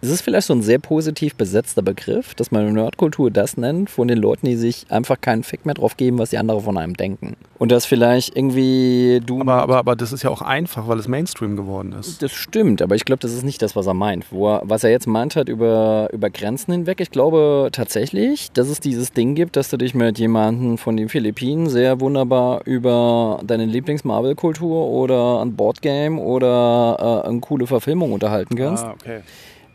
[0.01, 4.07] es ist vielleicht so ein sehr positiv besetzter Begriff, dass man Nerdkultur das nennt, von
[4.07, 6.95] den Leuten, die sich einfach keinen Fick mehr drauf geben, was die anderen von einem
[6.95, 7.35] denken.
[7.57, 9.41] Und das vielleicht irgendwie du.
[9.41, 12.21] Aber, aber, aber das ist ja auch einfach, weil es Mainstream geworden ist.
[12.21, 14.31] Das stimmt, aber ich glaube, das ist nicht das, was er meint.
[14.31, 18.69] Wo er, was er jetzt meint hat über, über Grenzen hinweg, ich glaube tatsächlich, dass
[18.69, 23.41] es dieses Ding gibt, dass du dich mit jemandem von den Philippinen sehr wunderbar über
[23.43, 28.85] deine Lieblings-Marvel-Kultur oder ein Boardgame oder äh, eine coole Verfilmung unterhalten kannst.
[28.85, 29.19] Ah, okay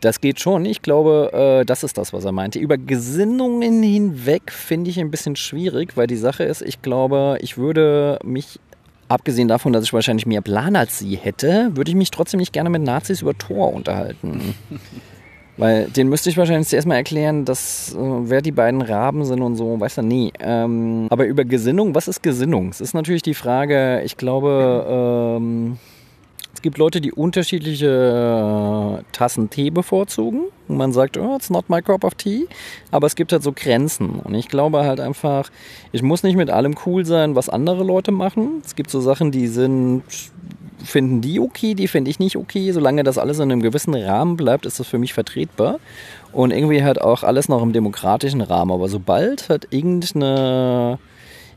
[0.01, 0.65] Das geht schon.
[0.65, 2.59] Ich glaube, äh, das ist das, was er meinte.
[2.59, 7.57] Über Gesinnungen hinweg finde ich ein bisschen schwierig, weil die Sache ist, ich glaube, ich
[7.57, 8.59] würde mich,
[9.07, 12.53] abgesehen davon, dass ich wahrscheinlich mehr Plan als sie hätte, würde ich mich trotzdem nicht
[12.53, 14.55] gerne mit Nazis über Tor unterhalten.
[15.57, 19.41] Weil den müsste ich wahrscheinlich zuerst mal erklären, dass, äh, wer die beiden Raben sind
[19.41, 20.33] und so, weiß er nie.
[20.39, 22.69] Ähm, aber über Gesinnung, was ist Gesinnung?
[22.69, 25.77] Es ist natürlich die Frage, ich glaube, ähm,
[26.65, 30.45] gibt Leute, die unterschiedliche äh, Tassen Tee bevorzugen.
[30.67, 32.47] Und man sagt, oh, it's not my cup of tea.
[32.89, 34.19] Aber es gibt halt so Grenzen.
[34.23, 35.51] Und ich glaube halt einfach,
[35.91, 38.63] ich muss nicht mit allem cool sein, was andere Leute machen.
[38.65, 40.01] Es gibt so Sachen, die sind
[40.83, 42.71] finden die okay, die finde ich nicht okay.
[42.71, 45.77] Solange das alles in einem gewissen Rahmen bleibt, ist das für mich vertretbar.
[46.31, 48.71] Und irgendwie halt auch alles noch im demokratischen Rahmen.
[48.71, 50.97] Aber sobald halt irgendeine,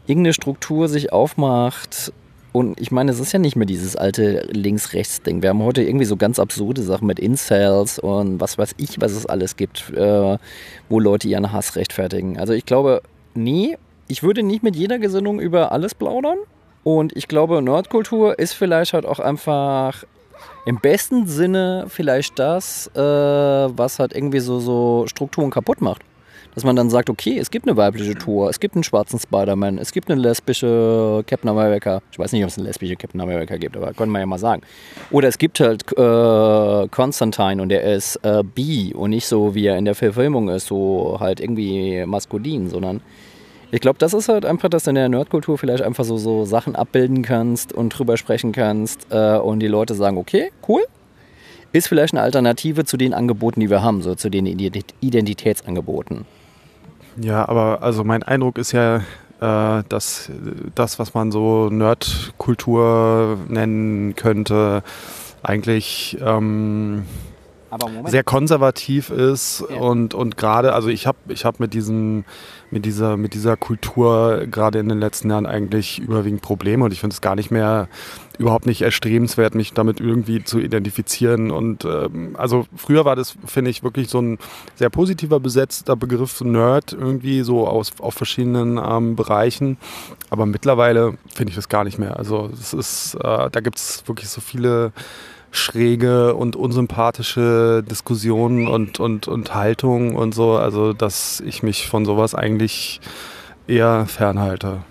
[0.07, 2.13] irgendeine Struktur sich aufmacht,
[2.59, 5.43] und ich meine, es ist ja nicht mehr dieses alte Links-Rechts-Ding.
[5.43, 9.13] Wir haben heute irgendwie so ganz absurde Sachen mit Incels und was weiß ich, was
[9.13, 10.39] es alles gibt, äh,
[10.89, 12.37] wo Leute ihren Hass rechtfertigen.
[12.37, 13.03] Also ich glaube,
[13.35, 16.39] nee, ich würde nicht mit jeder Gesinnung über alles plaudern.
[16.83, 20.03] Und ich glaube, Nordkultur ist vielleicht halt auch einfach
[20.67, 26.03] im besten Sinne vielleicht das, äh, was halt irgendwie so, so Strukturen kaputt macht.
[26.59, 29.79] Dass man dann sagt, okay, es gibt eine weibliche Tour, es gibt einen schwarzen Spider-Man,
[29.79, 32.03] es gibt eine lesbische Captain America.
[32.11, 34.41] Ich weiß nicht, ob es eine lesbische Captain America gibt, aber können wir ja mal
[34.41, 34.63] sagen.
[35.13, 39.67] Oder es gibt halt äh, Constantine und der ist äh, bi und nicht so, wie
[39.67, 43.03] er in der Verfilmung ist, so halt irgendwie maskulin, sondern
[43.71, 46.45] ich glaube, das ist halt einfach, dass du in der Nerdkultur vielleicht einfach so, so
[46.45, 50.83] Sachen abbilden kannst und drüber sprechen kannst äh, und die Leute sagen, okay, cool.
[51.71, 56.27] Ist vielleicht eine Alternative zu den Angeboten, die wir haben, so zu den Identitätsangeboten.
[57.21, 58.99] Ja, aber also mein Eindruck ist ja,
[59.41, 60.31] äh, dass
[60.75, 64.83] das, was man so Nerdkultur nennen könnte,
[65.43, 67.05] eigentlich ähm,
[68.07, 69.77] sehr konservativ ist ja.
[69.77, 72.25] und, und gerade, also ich habe ich hab mit diesem,
[72.71, 77.01] mit dieser, mit dieser Kultur gerade in den letzten Jahren eigentlich überwiegend Probleme und ich
[77.01, 77.89] finde es gar nicht mehr
[78.39, 81.51] überhaupt nicht erstrebenswert, mich damit irgendwie zu identifizieren.
[81.51, 84.39] Und ähm, also früher war das, finde ich, wirklich so ein
[84.77, 89.77] sehr positiver besetzter Begriff Nerd, irgendwie so aus auf verschiedenen ähm, Bereichen.
[90.31, 92.17] Aber mittlerweile finde ich das gar nicht mehr.
[92.17, 94.93] Also es ist, äh, da gibt es wirklich so viele
[95.51, 100.53] schräge und unsympathische Diskussionen und, und, und Haltungen und so.
[100.53, 103.01] Also, dass ich mich von sowas eigentlich
[103.67, 104.83] eher fernhalte.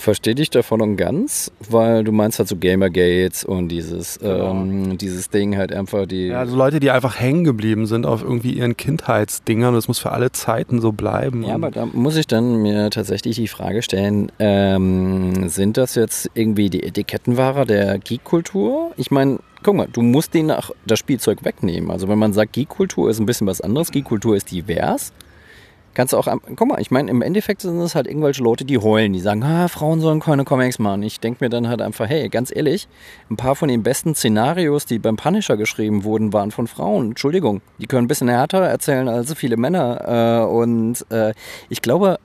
[0.00, 4.52] Verstehe dich davon und ganz, weil du meinst halt so Gamergates und dieses, genau.
[4.52, 6.28] ähm, dieses Ding halt einfach die.
[6.28, 9.98] Ja, also Leute, die einfach hängen geblieben sind auf irgendwie ihren Kindheitsdingern und es muss
[9.98, 11.44] für alle Zeiten so bleiben.
[11.44, 16.30] Ja, aber da muss ich dann mir tatsächlich die Frage stellen, ähm, sind das jetzt
[16.32, 18.92] irgendwie die Etikettenwahrer der Geek-Kultur?
[18.96, 20.54] Ich meine, guck mal, du musst denen
[20.86, 21.90] das Spielzeug wegnehmen.
[21.90, 25.12] Also wenn man sagt, Geek-Kultur ist ein bisschen was anderes, Geek-Kultur ist divers,
[25.94, 28.78] kannst du auch, guck mal, ich meine, im Endeffekt sind es halt irgendwelche Leute, die
[28.78, 31.02] heulen, die sagen, ah, Frauen sollen keine Comics machen.
[31.02, 32.88] Ich denke mir dann halt einfach, hey, ganz ehrlich,
[33.30, 37.10] ein paar von den besten Szenarios, die beim Punisher geschrieben wurden, waren von Frauen.
[37.10, 40.42] Entschuldigung, die können ein bisschen härter erzählen als viele Männer.
[40.42, 41.34] Äh, und äh,
[41.68, 42.18] ich glaube,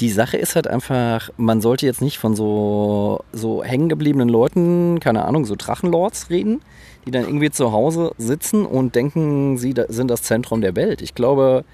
[0.00, 5.24] die Sache ist halt einfach, man sollte jetzt nicht von so, so hängengebliebenen Leuten, keine
[5.24, 6.60] Ahnung, so Drachenlords reden,
[7.06, 11.02] die dann irgendwie zu Hause sitzen und denken, sie sind das Zentrum der Welt.
[11.02, 11.64] Ich glaube,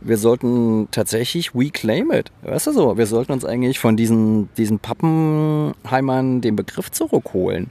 [0.00, 2.30] wir sollten tatsächlich we claim it.
[2.42, 2.96] Weißt du so?
[2.96, 7.70] Wir sollten uns eigentlich von diesen, diesen Pappenheimern den Begriff zurückholen.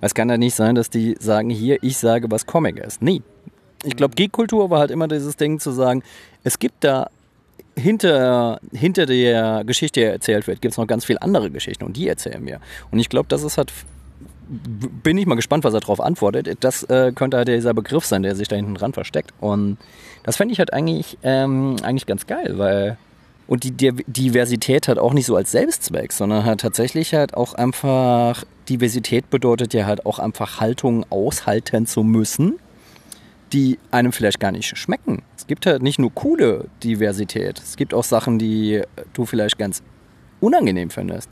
[0.00, 3.02] Es kann ja nicht sein, dass die sagen, hier, ich sage, was Comic ist.
[3.02, 3.22] Nie.
[3.84, 6.02] Ich glaube, Geek-Kultur war halt immer dieses Ding zu sagen,
[6.44, 7.08] es gibt da
[7.76, 11.96] hinter, hinter der Geschichte, die erzählt wird, gibt es noch ganz viele andere Geschichten und
[11.96, 12.60] die erzählen wir.
[12.90, 13.72] Und ich glaube, das ist halt
[15.02, 16.58] bin ich mal gespannt, was er darauf antwortet.
[16.60, 19.32] Das äh, könnte halt dieser Begriff sein, der sich da hinten dran versteckt.
[19.40, 19.78] Und
[20.24, 22.98] das fände ich halt eigentlich, ähm, eigentlich ganz geil, weil
[23.48, 28.44] und die Diversität hat auch nicht so als Selbstzweck, sondern halt tatsächlich halt auch einfach,
[28.68, 32.58] Diversität bedeutet ja halt auch einfach Haltungen aushalten zu müssen,
[33.52, 35.22] die einem vielleicht gar nicht schmecken.
[35.36, 39.82] Es gibt halt nicht nur coole Diversität, es gibt auch Sachen, die du vielleicht ganz
[40.40, 41.28] unangenehm findest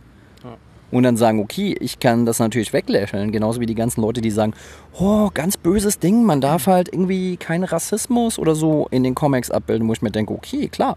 [0.91, 4.31] und dann sagen, okay, ich kann das natürlich weglächeln, genauso wie die ganzen Leute, die
[4.31, 4.55] sagen,
[4.99, 9.51] oh, ganz böses Ding, man darf halt irgendwie keinen Rassismus oder so in den Comics
[9.51, 10.97] abbilden, wo ich mir denke, okay, klar,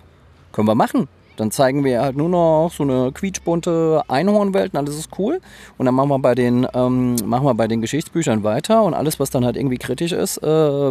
[0.51, 1.07] können wir machen.
[1.37, 5.39] Dann zeigen wir halt nur noch so eine quietschbunte Einhornwelt und alles ist cool.
[5.77, 9.19] Und dann machen wir bei den, ähm, machen wir bei den Geschichtsbüchern weiter und alles,
[9.19, 10.45] was dann halt irgendwie kritisch ist, äh,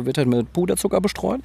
[0.05, 1.41] wird halt mit Puderzucker bestreut.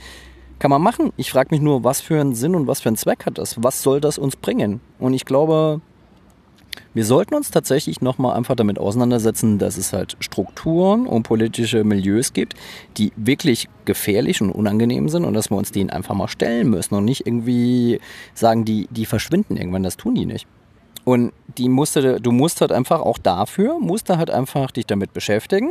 [0.60, 1.14] Kann man machen.
[1.18, 3.62] Ich frage mich nur, was für einen Sinn und was für einen Zweck hat das?
[3.62, 4.82] Was soll das uns bringen?
[4.98, 5.82] Und ich glaube,
[6.94, 12.34] Wir sollten uns tatsächlich nochmal einfach damit auseinandersetzen, dass es halt Strukturen und politische Milieus
[12.34, 12.56] gibt,
[12.98, 16.96] die wirklich gefährlich und unangenehm sind und dass wir uns denen einfach mal stellen müssen
[16.96, 18.00] und nicht irgendwie
[18.34, 19.84] sagen, die, die verschwinden irgendwann.
[19.84, 20.48] Das tun die nicht.
[21.04, 25.14] Und die musste, du musst halt einfach auch dafür, musst du halt einfach dich damit
[25.14, 25.70] beschäftigen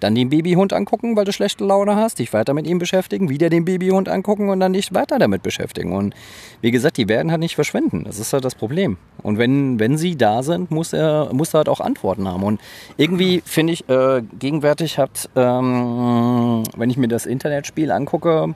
[0.00, 3.50] dann den Babyhund angucken, weil du schlechte Laune hast, dich weiter mit ihm beschäftigen, wieder
[3.50, 5.92] den Babyhund angucken und dann dich weiter damit beschäftigen.
[5.92, 6.14] Und
[6.60, 8.04] wie gesagt, die werden halt nicht verschwinden.
[8.04, 8.96] Das ist halt das Problem.
[9.22, 12.42] Und wenn, wenn sie da sind, muss er, muss er halt auch Antworten haben.
[12.42, 12.60] Und
[12.96, 18.54] irgendwie finde ich, äh, gegenwärtig hat, ähm, wenn ich mir das Internetspiel angucke,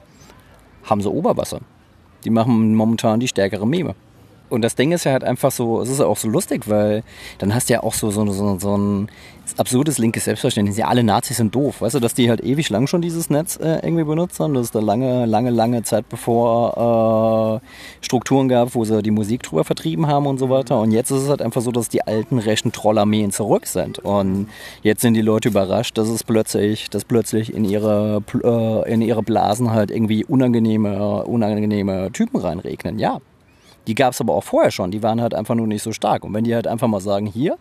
[0.83, 1.61] haben sie Oberwasser.
[2.23, 3.95] Die machen momentan die stärkere Meme.
[4.49, 7.03] Und das Ding ist ja halt einfach so, es ist auch so lustig, weil
[7.39, 9.09] dann hast du ja auch so, so, so, so ein
[9.57, 10.77] absurdes linkes Selbstverständnis.
[10.77, 11.81] Ja, alle Nazis sind doof.
[11.81, 14.53] Weißt du, dass die halt ewig lang schon dieses Netz äh, irgendwie benutzt haben.
[14.53, 19.43] Das ist da lange, lange, lange Zeit bevor äh, Strukturen gab, wo sie die Musik
[19.43, 20.79] drüber vertrieben haben und so weiter.
[20.79, 23.99] Und jetzt ist es halt einfach so, dass die alten rechten Trollarmeen zurück sind.
[23.99, 24.49] Und
[24.81, 29.23] jetzt sind die Leute überrascht, dass es plötzlich, dass plötzlich in ihre, äh, in ihre
[29.23, 32.99] Blasen halt irgendwie unangenehme, unangenehme Typen reinregnen.
[32.99, 33.19] Ja,
[33.87, 36.23] die gab es aber auch vorher schon, die waren halt einfach nur nicht so stark.
[36.23, 37.57] Und wenn die halt einfach mal sagen, hier,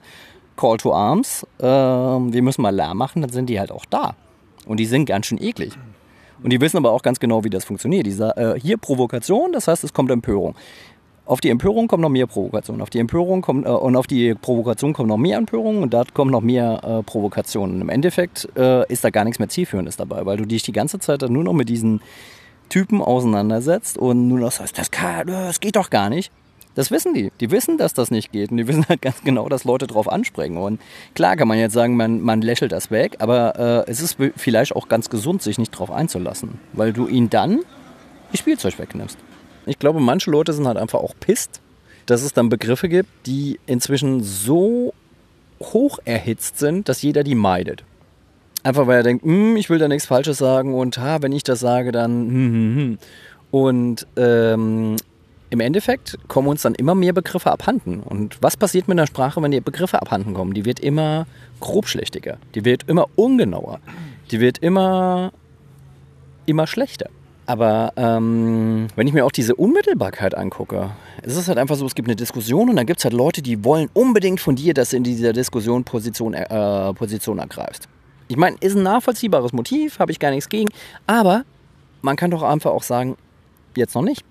[0.56, 4.14] Call to Arms, äh, wir müssen mal Lärm machen, dann sind die halt auch da.
[4.66, 5.72] Und die sind ganz schön eklig.
[6.42, 8.06] Und die wissen aber auch ganz genau, wie das funktioniert.
[8.06, 10.54] Die sagen, äh, hier Provokation, das heißt, es kommt Empörung.
[11.26, 12.82] Auf die Empörung kommt noch mehr Provokation.
[12.82, 16.04] Auf die Empörung kommt, äh, und auf die Provokation kommt noch mehr Empörung und da
[16.12, 17.58] kommt noch mehr äh.
[17.58, 20.72] Und im Endeffekt äh, ist da gar nichts mehr Zielführendes dabei, weil du dich die
[20.72, 22.02] ganze Zeit dann nur noch mit diesen
[22.68, 26.30] Typen auseinandersetzt und nur noch sagst, das, kann, das geht doch gar nicht.
[26.74, 27.30] Das wissen die.
[27.40, 28.50] Die wissen, dass das nicht geht.
[28.50, 30.58] Und die wissen halt ganz genau, dass Leute drauf anspringen.
[30.58, 30.80] Und
[31.14, 34.74] klar kann man jetzt sagen, man, man lächelt das weg, aber äh, es ist vielleicht
[34.74, 36.58] auch ganz gesund, sich nicht drauf einzulassen.
[36.72, 37.60] Weil du ihnen dann
[38.32, 39.18] die Spielzeug wegnimmst.
[39.66, 41.60] Ich glaube, manche Leute sind halt einfach auch pisst,
[42.06, 44.92] dass es dann Begriffe gibt, die inzwischen so
[45.62, 47.84] hoch erhitzt sind, dass jeder die meidet.
[48.62, 51.44] Einfach weil er denkt, hm, ich will da nichts Falsches sagen und ha, wenn ich
[51.44, 52.98] das sage, dann hm, hm, hm.
[53.50, 54.96] Und ähm,
[55.54, 58.00] im Endeffekt kommen uns dann immer mehr Begriffe abhanden.
[58.00, 60.52] Und was passiert mit einer Sprache, wenn die Begriffe abhanden kommen?
[60.52, 61.26] Die wird immer
[61.60, 63.78] grobschlächtiger, die wird immer ungenauer,
[64.30, 65.32] die wird immer,
[66.44, 67.08] immer schlechter.
[67.46, 70.90] Aber ähm, wenn ich mir auch diese Unmittelbarkeit angucke,
[71.22, 73.40] ist es halt einfach so, es gibt eine Diskussion und dann gibt es halt Leute,
[73.42, 77.86] die wollen unbedingt von dir, dass du in dieser Diskussion Position, äh, Position ergreifst.
[78.28, 80.70] Ich meine, ist ein nachvollziehbares Motiv, habe ich gar nichts gegen.
[81.06, 81.44] Aber
[82.02, 83.16] man kann doch einfach auch sagen,
[83.76, 84.24] jetzt noch nicht.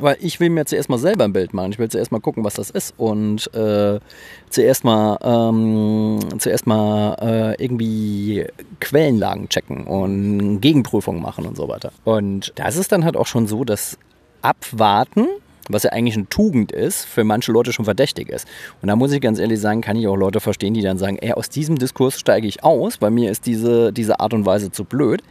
[0.00, 1.72] Weil ich will mir zuerst mal selber ein Bild machen.
[1.72, 2.94] Ich will zuerst mal gucken, was das ist.
[2.96, 4.00] Und äh,
[4.48, 8.46] zuerst mal, ähm, zuerst mal äh, irgendwie
[8.80, 11.92] Quellenlagen checken und Gegenprüfungen machen und so weiter.
[12.04, 13.98] Und das ist dann halt auch schon so, dass
[14.40, 15.28] Abwarten
[15.68, 18.46] was ja eigentlich eine Tugend ist, für manche Leute schon verdächtig ist.
[18.80, 21.18] Und da muss ich ganz ehrlich sagen, kann ich auch Leute verstehen, die dann sagen,
[21.18, 24.72] ey, aus diesem Diskurs steige ich aus, weil mir ist diese, diese Art und Weise
[24.72, 25.22] zu blöd.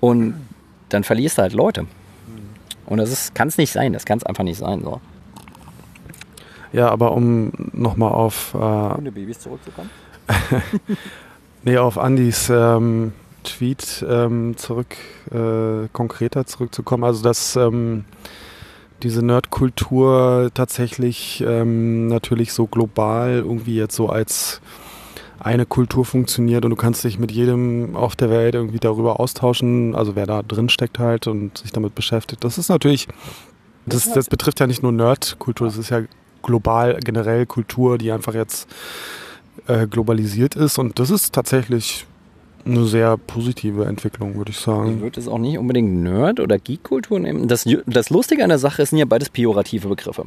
[0.00, 0.34] Und
[0.90, 1.86] dann verlierst du halt Leute.
[2.86, 4.82] Und das kann es nicht sein, das kann es einfach nicht sein.
[4.82, 5.00] So.
[6.72, 8.54] Ja, aber um nochmal auf...
[8.54, 9.90] Äh, Hundebabys zurückzukommen?
[11.62, 13.12] nee, auf Andys ähm,
[13.44, 14.96] Tweet ähm, zurück,
[15.30, 17.04] äh, konkreter zurückzukommen.
[17.04, 17.56] Also das...
[17.56, 18.04] Ähm,
[19.02, 24.62] diese Nerdkultur tatsächlich ähm, natürlich so global irgendwie jetzt so als
[25.38, 29.94] eine Kultur funktioniert und du kannst dich mit jedem auf der Welt irgendwie darüber austauschen,
[29.94, 32.44] also wer da drin steckt halt und sich damit beschäftigt.
[32.44, 33.08] Das ist natürlich,
[33.86, 36.02] das, das betrifft ja nicht nur Nerdkultur, das ist ja
[36.42, 38.68] global generell Kultur, die einfach jetzt
[39.66, 42.06] äh, globalisiert ist und das ist tatsächlich
[42.66, 44.96] eine sehr positive Entwicklung, würde ich sagen.
[44.96, 47.46] Ich würde es auch nicht unbedingt Nerd- oder Geek-Kultur nehmen.
[47.46, 50.26] Das, das Lustige an der Sache sind ja beides pejorative Begriffe.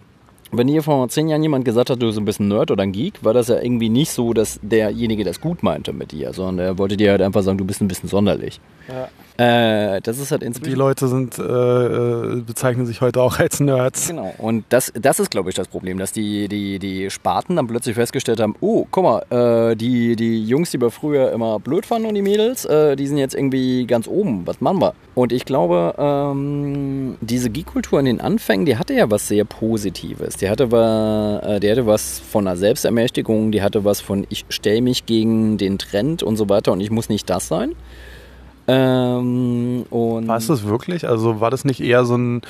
[0.52, 2.92] Wenn dir vor zehn Jahren jemand gesagt hat, du bist ein bisschen Nerd oder ein
[2.92, 6.66] Geek, war das ja irgendwie nicht so, dass derjenige das gut meinte mit dir, sondern
[6.66, 8.60] er wollte dir halt einfach sagen, du bist ein bisschen sonderlich.
[8.88, 9.10] Ja.
[9.38, 14.08] Äh, das ist halt Die Leute sind, äh, äh, bezeichnen sich heute auch als Nerds.
[14.08, 14.34] Genau.
[14.40, 17.94] Und das, das ist, glaube ich, das Problem, dass die, die, die Sparten dann plötzlich
[17.94, 22.08] festgestellt haben, oh, guck mal, äh, die, die Jungs, die wir früher immer blöd fanden
[22.08, 24.48] und die Mädels, äh, die sind jetzt irgendwie ganz oben.
[24.48, 24.94] Was machen wir?
[25.14, 30.37] Und ich glaube, ähm, diese Geek-Kultur in den Anfängen, die hatte ja was sehr Positives.
[30.40, 34.46] Die hatte, was, äh, die hatte was von einer Selbstermächtigung, die hatte was von, ich
[34.50, 37.76] stelle mich gegen den Trend und so weiter und ich muss nicht das sein.
[38.68, 41.08] Ähm, und war es das wirklich?
[41.08, 42.42] Also war das nicht eher so ein,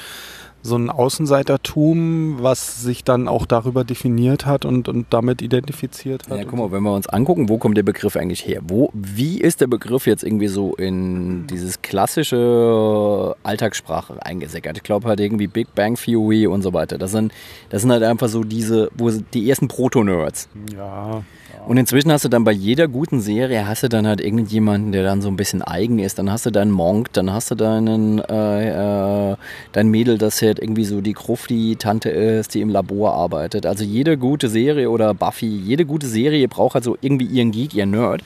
[0.64, 6.38] so ein Außenseitertum, was sich dann auch darüber definiert hat und, und damit identifiziert hat.
[6.38, 8.62] Ja, guck mal, wenn wir uns angucken, wo kommt der Begriff eigentlich her?
[8.64, 14.78] Wo, wie ist der Begriff jetzt irgendwie so in dieses klassische Alltagssprache eingesickert?
[14.78, 16.98] Ich glaube halt irgendwie Big Bang Theory und so weiter.
[16.98, 17.32] Das sind,
[17.70, 20.50] das sind halt einfach so diese, wo die ersten Proto-Nerds.
[20.76, 21.24] Ja.
[21.68, 25.04] Und inzwischen hast du dann bei jeder guten Serie hast du dann halt irgendjemanden, der
[25.04, 26.18] dann so ein bisschen eigen ist.
[26.18, 29.36] Dann hast du deinen Monk, dann hast du deinen äh, äh,
[29.74, 33.66] dein Mädel, das halt irgendwie so die Krufti-Tante ist, die im Labor arbeitet.
[33.66, 37.74] Also jede gute Serie oder Buffy, jede gute Serie braucht halt so irgendwie ihren Geek,
[37.74, 38.24] ihren Nerd.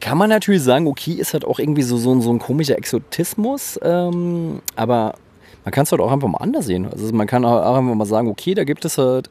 [0.00, 3.78] Kann man natürlich sagen, okay, ist halt auch irgendwie so, so, so ein komischer Exotismus,
[3.82, 5.14] ähm, aber
[5.64, 6.86] man kann es halt auch einfach mal anders sehen.
[6.90, 9.30] Also man kann auch einfach mal sagen, okay, da gibt es halt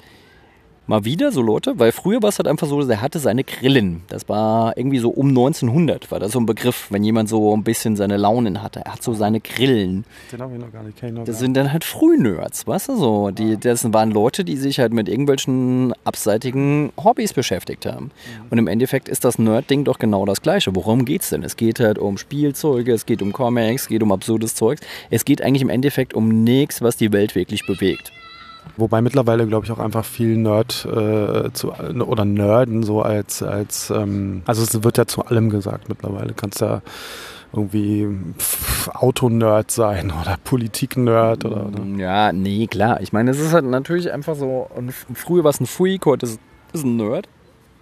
[0.87, 4.03] mal wieder so Leute, weil früher war es halt einfach so, der hatte seine Grillen.
[4.07, 7.63] Das war irgendwie so um 1900, war das so ein Begriff, wenn jemand so ein
[7.63, 8.81] bisschen seine Launen hatte.
[8.85, 10.05] Er hat so seine Grillen.
[10.31, 10.97] Den habe ich noch gar nicht.
[10.97, 13.31] Kenn ich noch das sind dann halt Frühnerds, weißt du so.
[13.31, 18.05] Die, das waren Leute, die sich halt mit irgendwelchen abseitigen Hobbys beschäftigt haben.
[18.05, 18.45] Mhm.
[18.51, 20.75] Und im Endeffekt ist das Nerd-Ding doch genau das Gleiche.
[20.75, 21.43] Worum geht's denn?
[21.43, 24.81] Es geht halt um Spielzeuge, es geht um Comics, es geht um absurdes Zeugs.
[25.09, 28.11] Es geht eigentlich im Endeffekt um nichts, was die Welt wirklich bewegt.
[28.77, 33.89] Wobei mittlerweile, glaube ich, auch einfach viel Nerd äh, zu, oder Nerden so als, als
[33.89, 36.33] ähm, also es wird ja zu allem gesagt mittlerweile.
[36.33, 36.81] Kannst ja
[37.53, 38.07] irgendwie
[38.93, 42.99] Autonerd sein oder Politik-Nerd oder, oder, Ja, nee, klar.
[43.01, 44.69] Ich meine, es ist halt natürlich einfach so,
[45.13, 46.39] früher war es ein Freak, heute ist
[46.73, 47.29] es ein Nerd.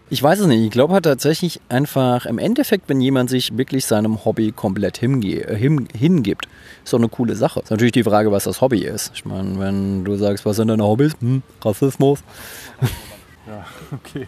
[0.09, 0.63] Ich weiß es nicht.
[0.63, 5.25] Ich glaube halt tatsächlich einfach im Endeffekt, wenn jemand sich wirklich seinem Hobby komplett hinge
[5.25, 6.47] äh, hin hingibt,
[6.83, 7.61] ist doch eine coole Sache.
[7.61, 9.11] Ist natürlich die Frage, was das Hobby ist.
[9.15, 11.13] Ich meine, wenn du sagst, was sind deine Hobbys?
[11.19, 12.19] Hm, Rassismus.
[13.45, 14.25] Ja, okay.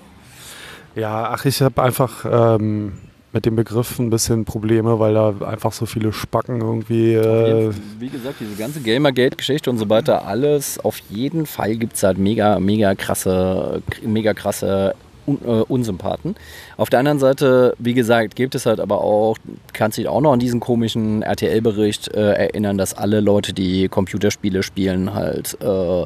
[0.93, 2.93] Ja, ach, ich habe einfach ähm,
[3.31, 7.13] mit dem Begriff ein bisschen Probleme, weil da einfach so viele Spacken irgendwie.
[7.13, 12.03] Äh Wie gesagt, diese ganze Gamergate-Geschichte und so weiter, alles, auf jeden Fall gibt es
[12.03, 14.95] halt mega, mega krasse, mega krasse
[15.25, 16.35] Un äh, Unsympathen.
[16.77, 19.37] Auf der anderen Seite, wie gesagt, gibt es halt aber auch,
[19.73, 24.63] kannst dich auch noch an diesen komischen RTL-Bericht äh, erinnern, dass alle Leute, die Computerspiele
[24.63, 26.05] spielen, halt äh,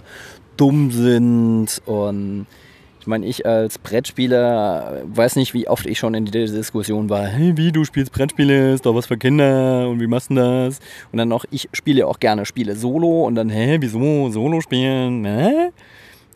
[0.57, 2.45] dumm sind und
[2.99, 7.25] ich meine, ich als Brettspieler weiß nicht, wie oft ich schon in der Diskussion war,
[7.25, 10.79] hey, wie du spielst Brettspiele, ist doch was für Kinder und wie machst du das?
[11.11, 15.25] Und dann noch, ich spiele auch gerne Spiele solo und dann, hä, wieso solo spielen?
[15.25, 15.71] Hä?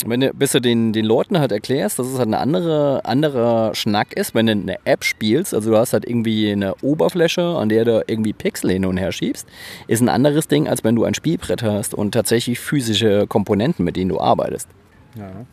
[0.05, 3.73] Wenn du, bis du den, den Leuten halt erklärst, dass es halt eine andere, anderer
[3.75, 7.69] Schnack ist, wenn du eine App spielst, also du hast halt irgendwie eine Oberfläche, an
[7.69, 9.47] der du irgendwie Pixel hin und her schiebst,
[9.87, 13.95] ist ein anderes Ding, als wenn du ein Spielbrett hast und tatsächlich physische Komponenten, mit
[13.95, 14.67] denen du arbeitest.
[15.15, 15.45] Ja.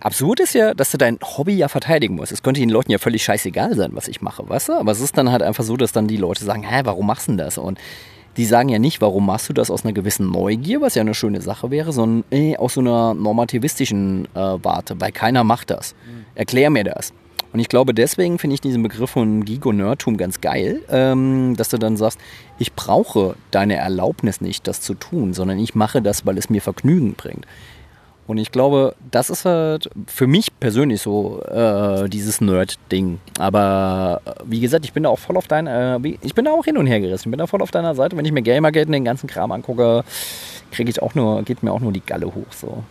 [0.00, 2.30] Absurd ist ja, dass du dein Hobby ja verteidigen musst.
[2.30, 4.72] Es könnte den Leuten ja völlig scheißegal sein, was ich mache, weißt du?
[4.74, 7.28] Aber es ist dann halt einfach so, dass dann die Leute sagen, hä, warum machst
[7.28, 7.56] du denn das?
[7.56, 7.78] Und
[8.36, 11.14] die sagen ja nicht, warum machst du das aus einer gewissen Neugier, was ja eine
[11.14, 15.94] schöne Sache wäre, sondern äh, aus so einer normativistischen äh, Warte, weil keiner macht das.
[16.06, 16.24] Mhm.
[16.34, 17.12] Erklär mir das.
[17.52, 21.78] Und ich glaube, deswegen finde ich diesen Begriff von Gigo-Nerdtum ganz geil, ähm, dass du
[21.78, 22.18] dann sagst,
[22.58, 26.60] ich brauche deine Erlaubnis nicht, das zu tun, sondern ich mache das, weil es mir
[26.60, 27.46] Vergnügen bringt.
[28.26, 33.20] Und ich glaube, das ist halt für mich persönlich so äh, dieses Nerd-Ding.
[33.38, 36.52] Aber äh, wie gesagt, ich bin da auch voll auf deiner, äh, ich bin da
[36.52, 37.28] auch hin und her gerissen.
[37.28, 38.16] Ich bin da voll auf deiner Seite.
[38.16, 40.04] Wenn ich mir Gamergate und den ganzen Kram angucke,
[40.70, 42.50] kriege ich auch nur, geht mir auch nur die Galle hoch.
[42.50, 42.82] So.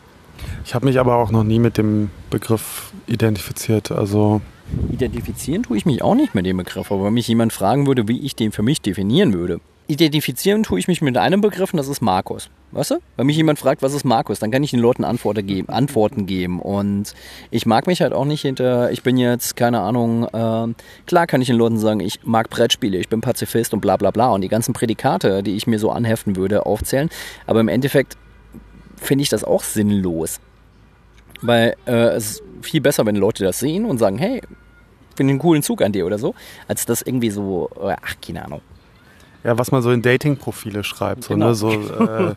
[0.66, 3.92] Ich habe mich aber auch noch nie mit dem Begriff identifiziert.
[3.92, 4.42] Also
[4.92, 8.08] Identifizieren tue ich mich auch nicht mit dem Begriff, aber wenn mich jemand fragen würde,
[8.08, 9.60] wie ich den für mich definieren würde,
[9.94, 12.50] identifizieren tue ich mich mit einem Begriff und das ist Markus.
[12.72, 13.00] Weißt du?
[13.18, 15.70] Wenn mich jemand fragt, was ist Markus, dann kann ich den Leuten Antworten geben.
[15.72, 16.60] Antworten geben.
[16.60, 17.14] Und
[17.52, 20.74] ich mag mich halt auch nicht hinter, ich bin jetzt, keine Ahnung, äh,
[21.06, 24.12] klar kann ich den Leuten sagen, ich mag Brettspiele, ich bin Pazifist und bla bla
[24.12, 27.10] bla und die ganzen Prädikate, die ich mir so anheften würde, aufzählen.
[27.46, 28.18] Aber im Endeffekt
[28.98, 30.40] finde ich das auch sinnlos.
[31.42, 35.32] Weil äh, es ist viel besser, wenn Leute das sehen und sagen, hey, ich finde
[35.32, 36.34] einen coolen Zug an dir oder so,
[36.68, 38.62] als das irgendwie so, äh, ach, keine Ahnung.
[39.44, 41.28] Ja, was man so in Dating-Profile schreibt.
[41.28, 41.54] Genau.
[41.54, 41.80] So, ne?
[41.98, 42.36] so, äh,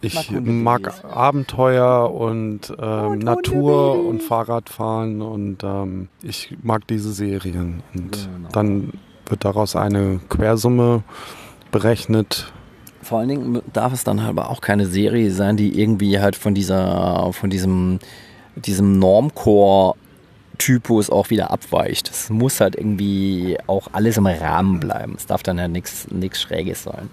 [0.00, 7.82] ich mag Abenteuer und ähm, und Natur und Fahrradfahren und ähm, ich mag diese Serien.
[7.94, 8.48] Und genau.
[8.52, 8.92] dann
[9.26, 11.02] wird daraus eine Quersumme
[11.70, 12.52] berechnet.
[13.02, 16.36] Vor allen Dingen darf es dann halt aber auch keine Serie sein, die irgendwie halt
[16.36, 17.98] von dieser, von diesem,
[18.56, 19.94] diesem Normcore
[20.58, 22.10] Typus auch wieder abweicht.
[22.10, 25.14] Es muss halt irgendwie auch alles im Rahmen bleiben.
[25.16, 26.06] Es darf dann ja nichts
[26.40, 27.10] Schräges sein.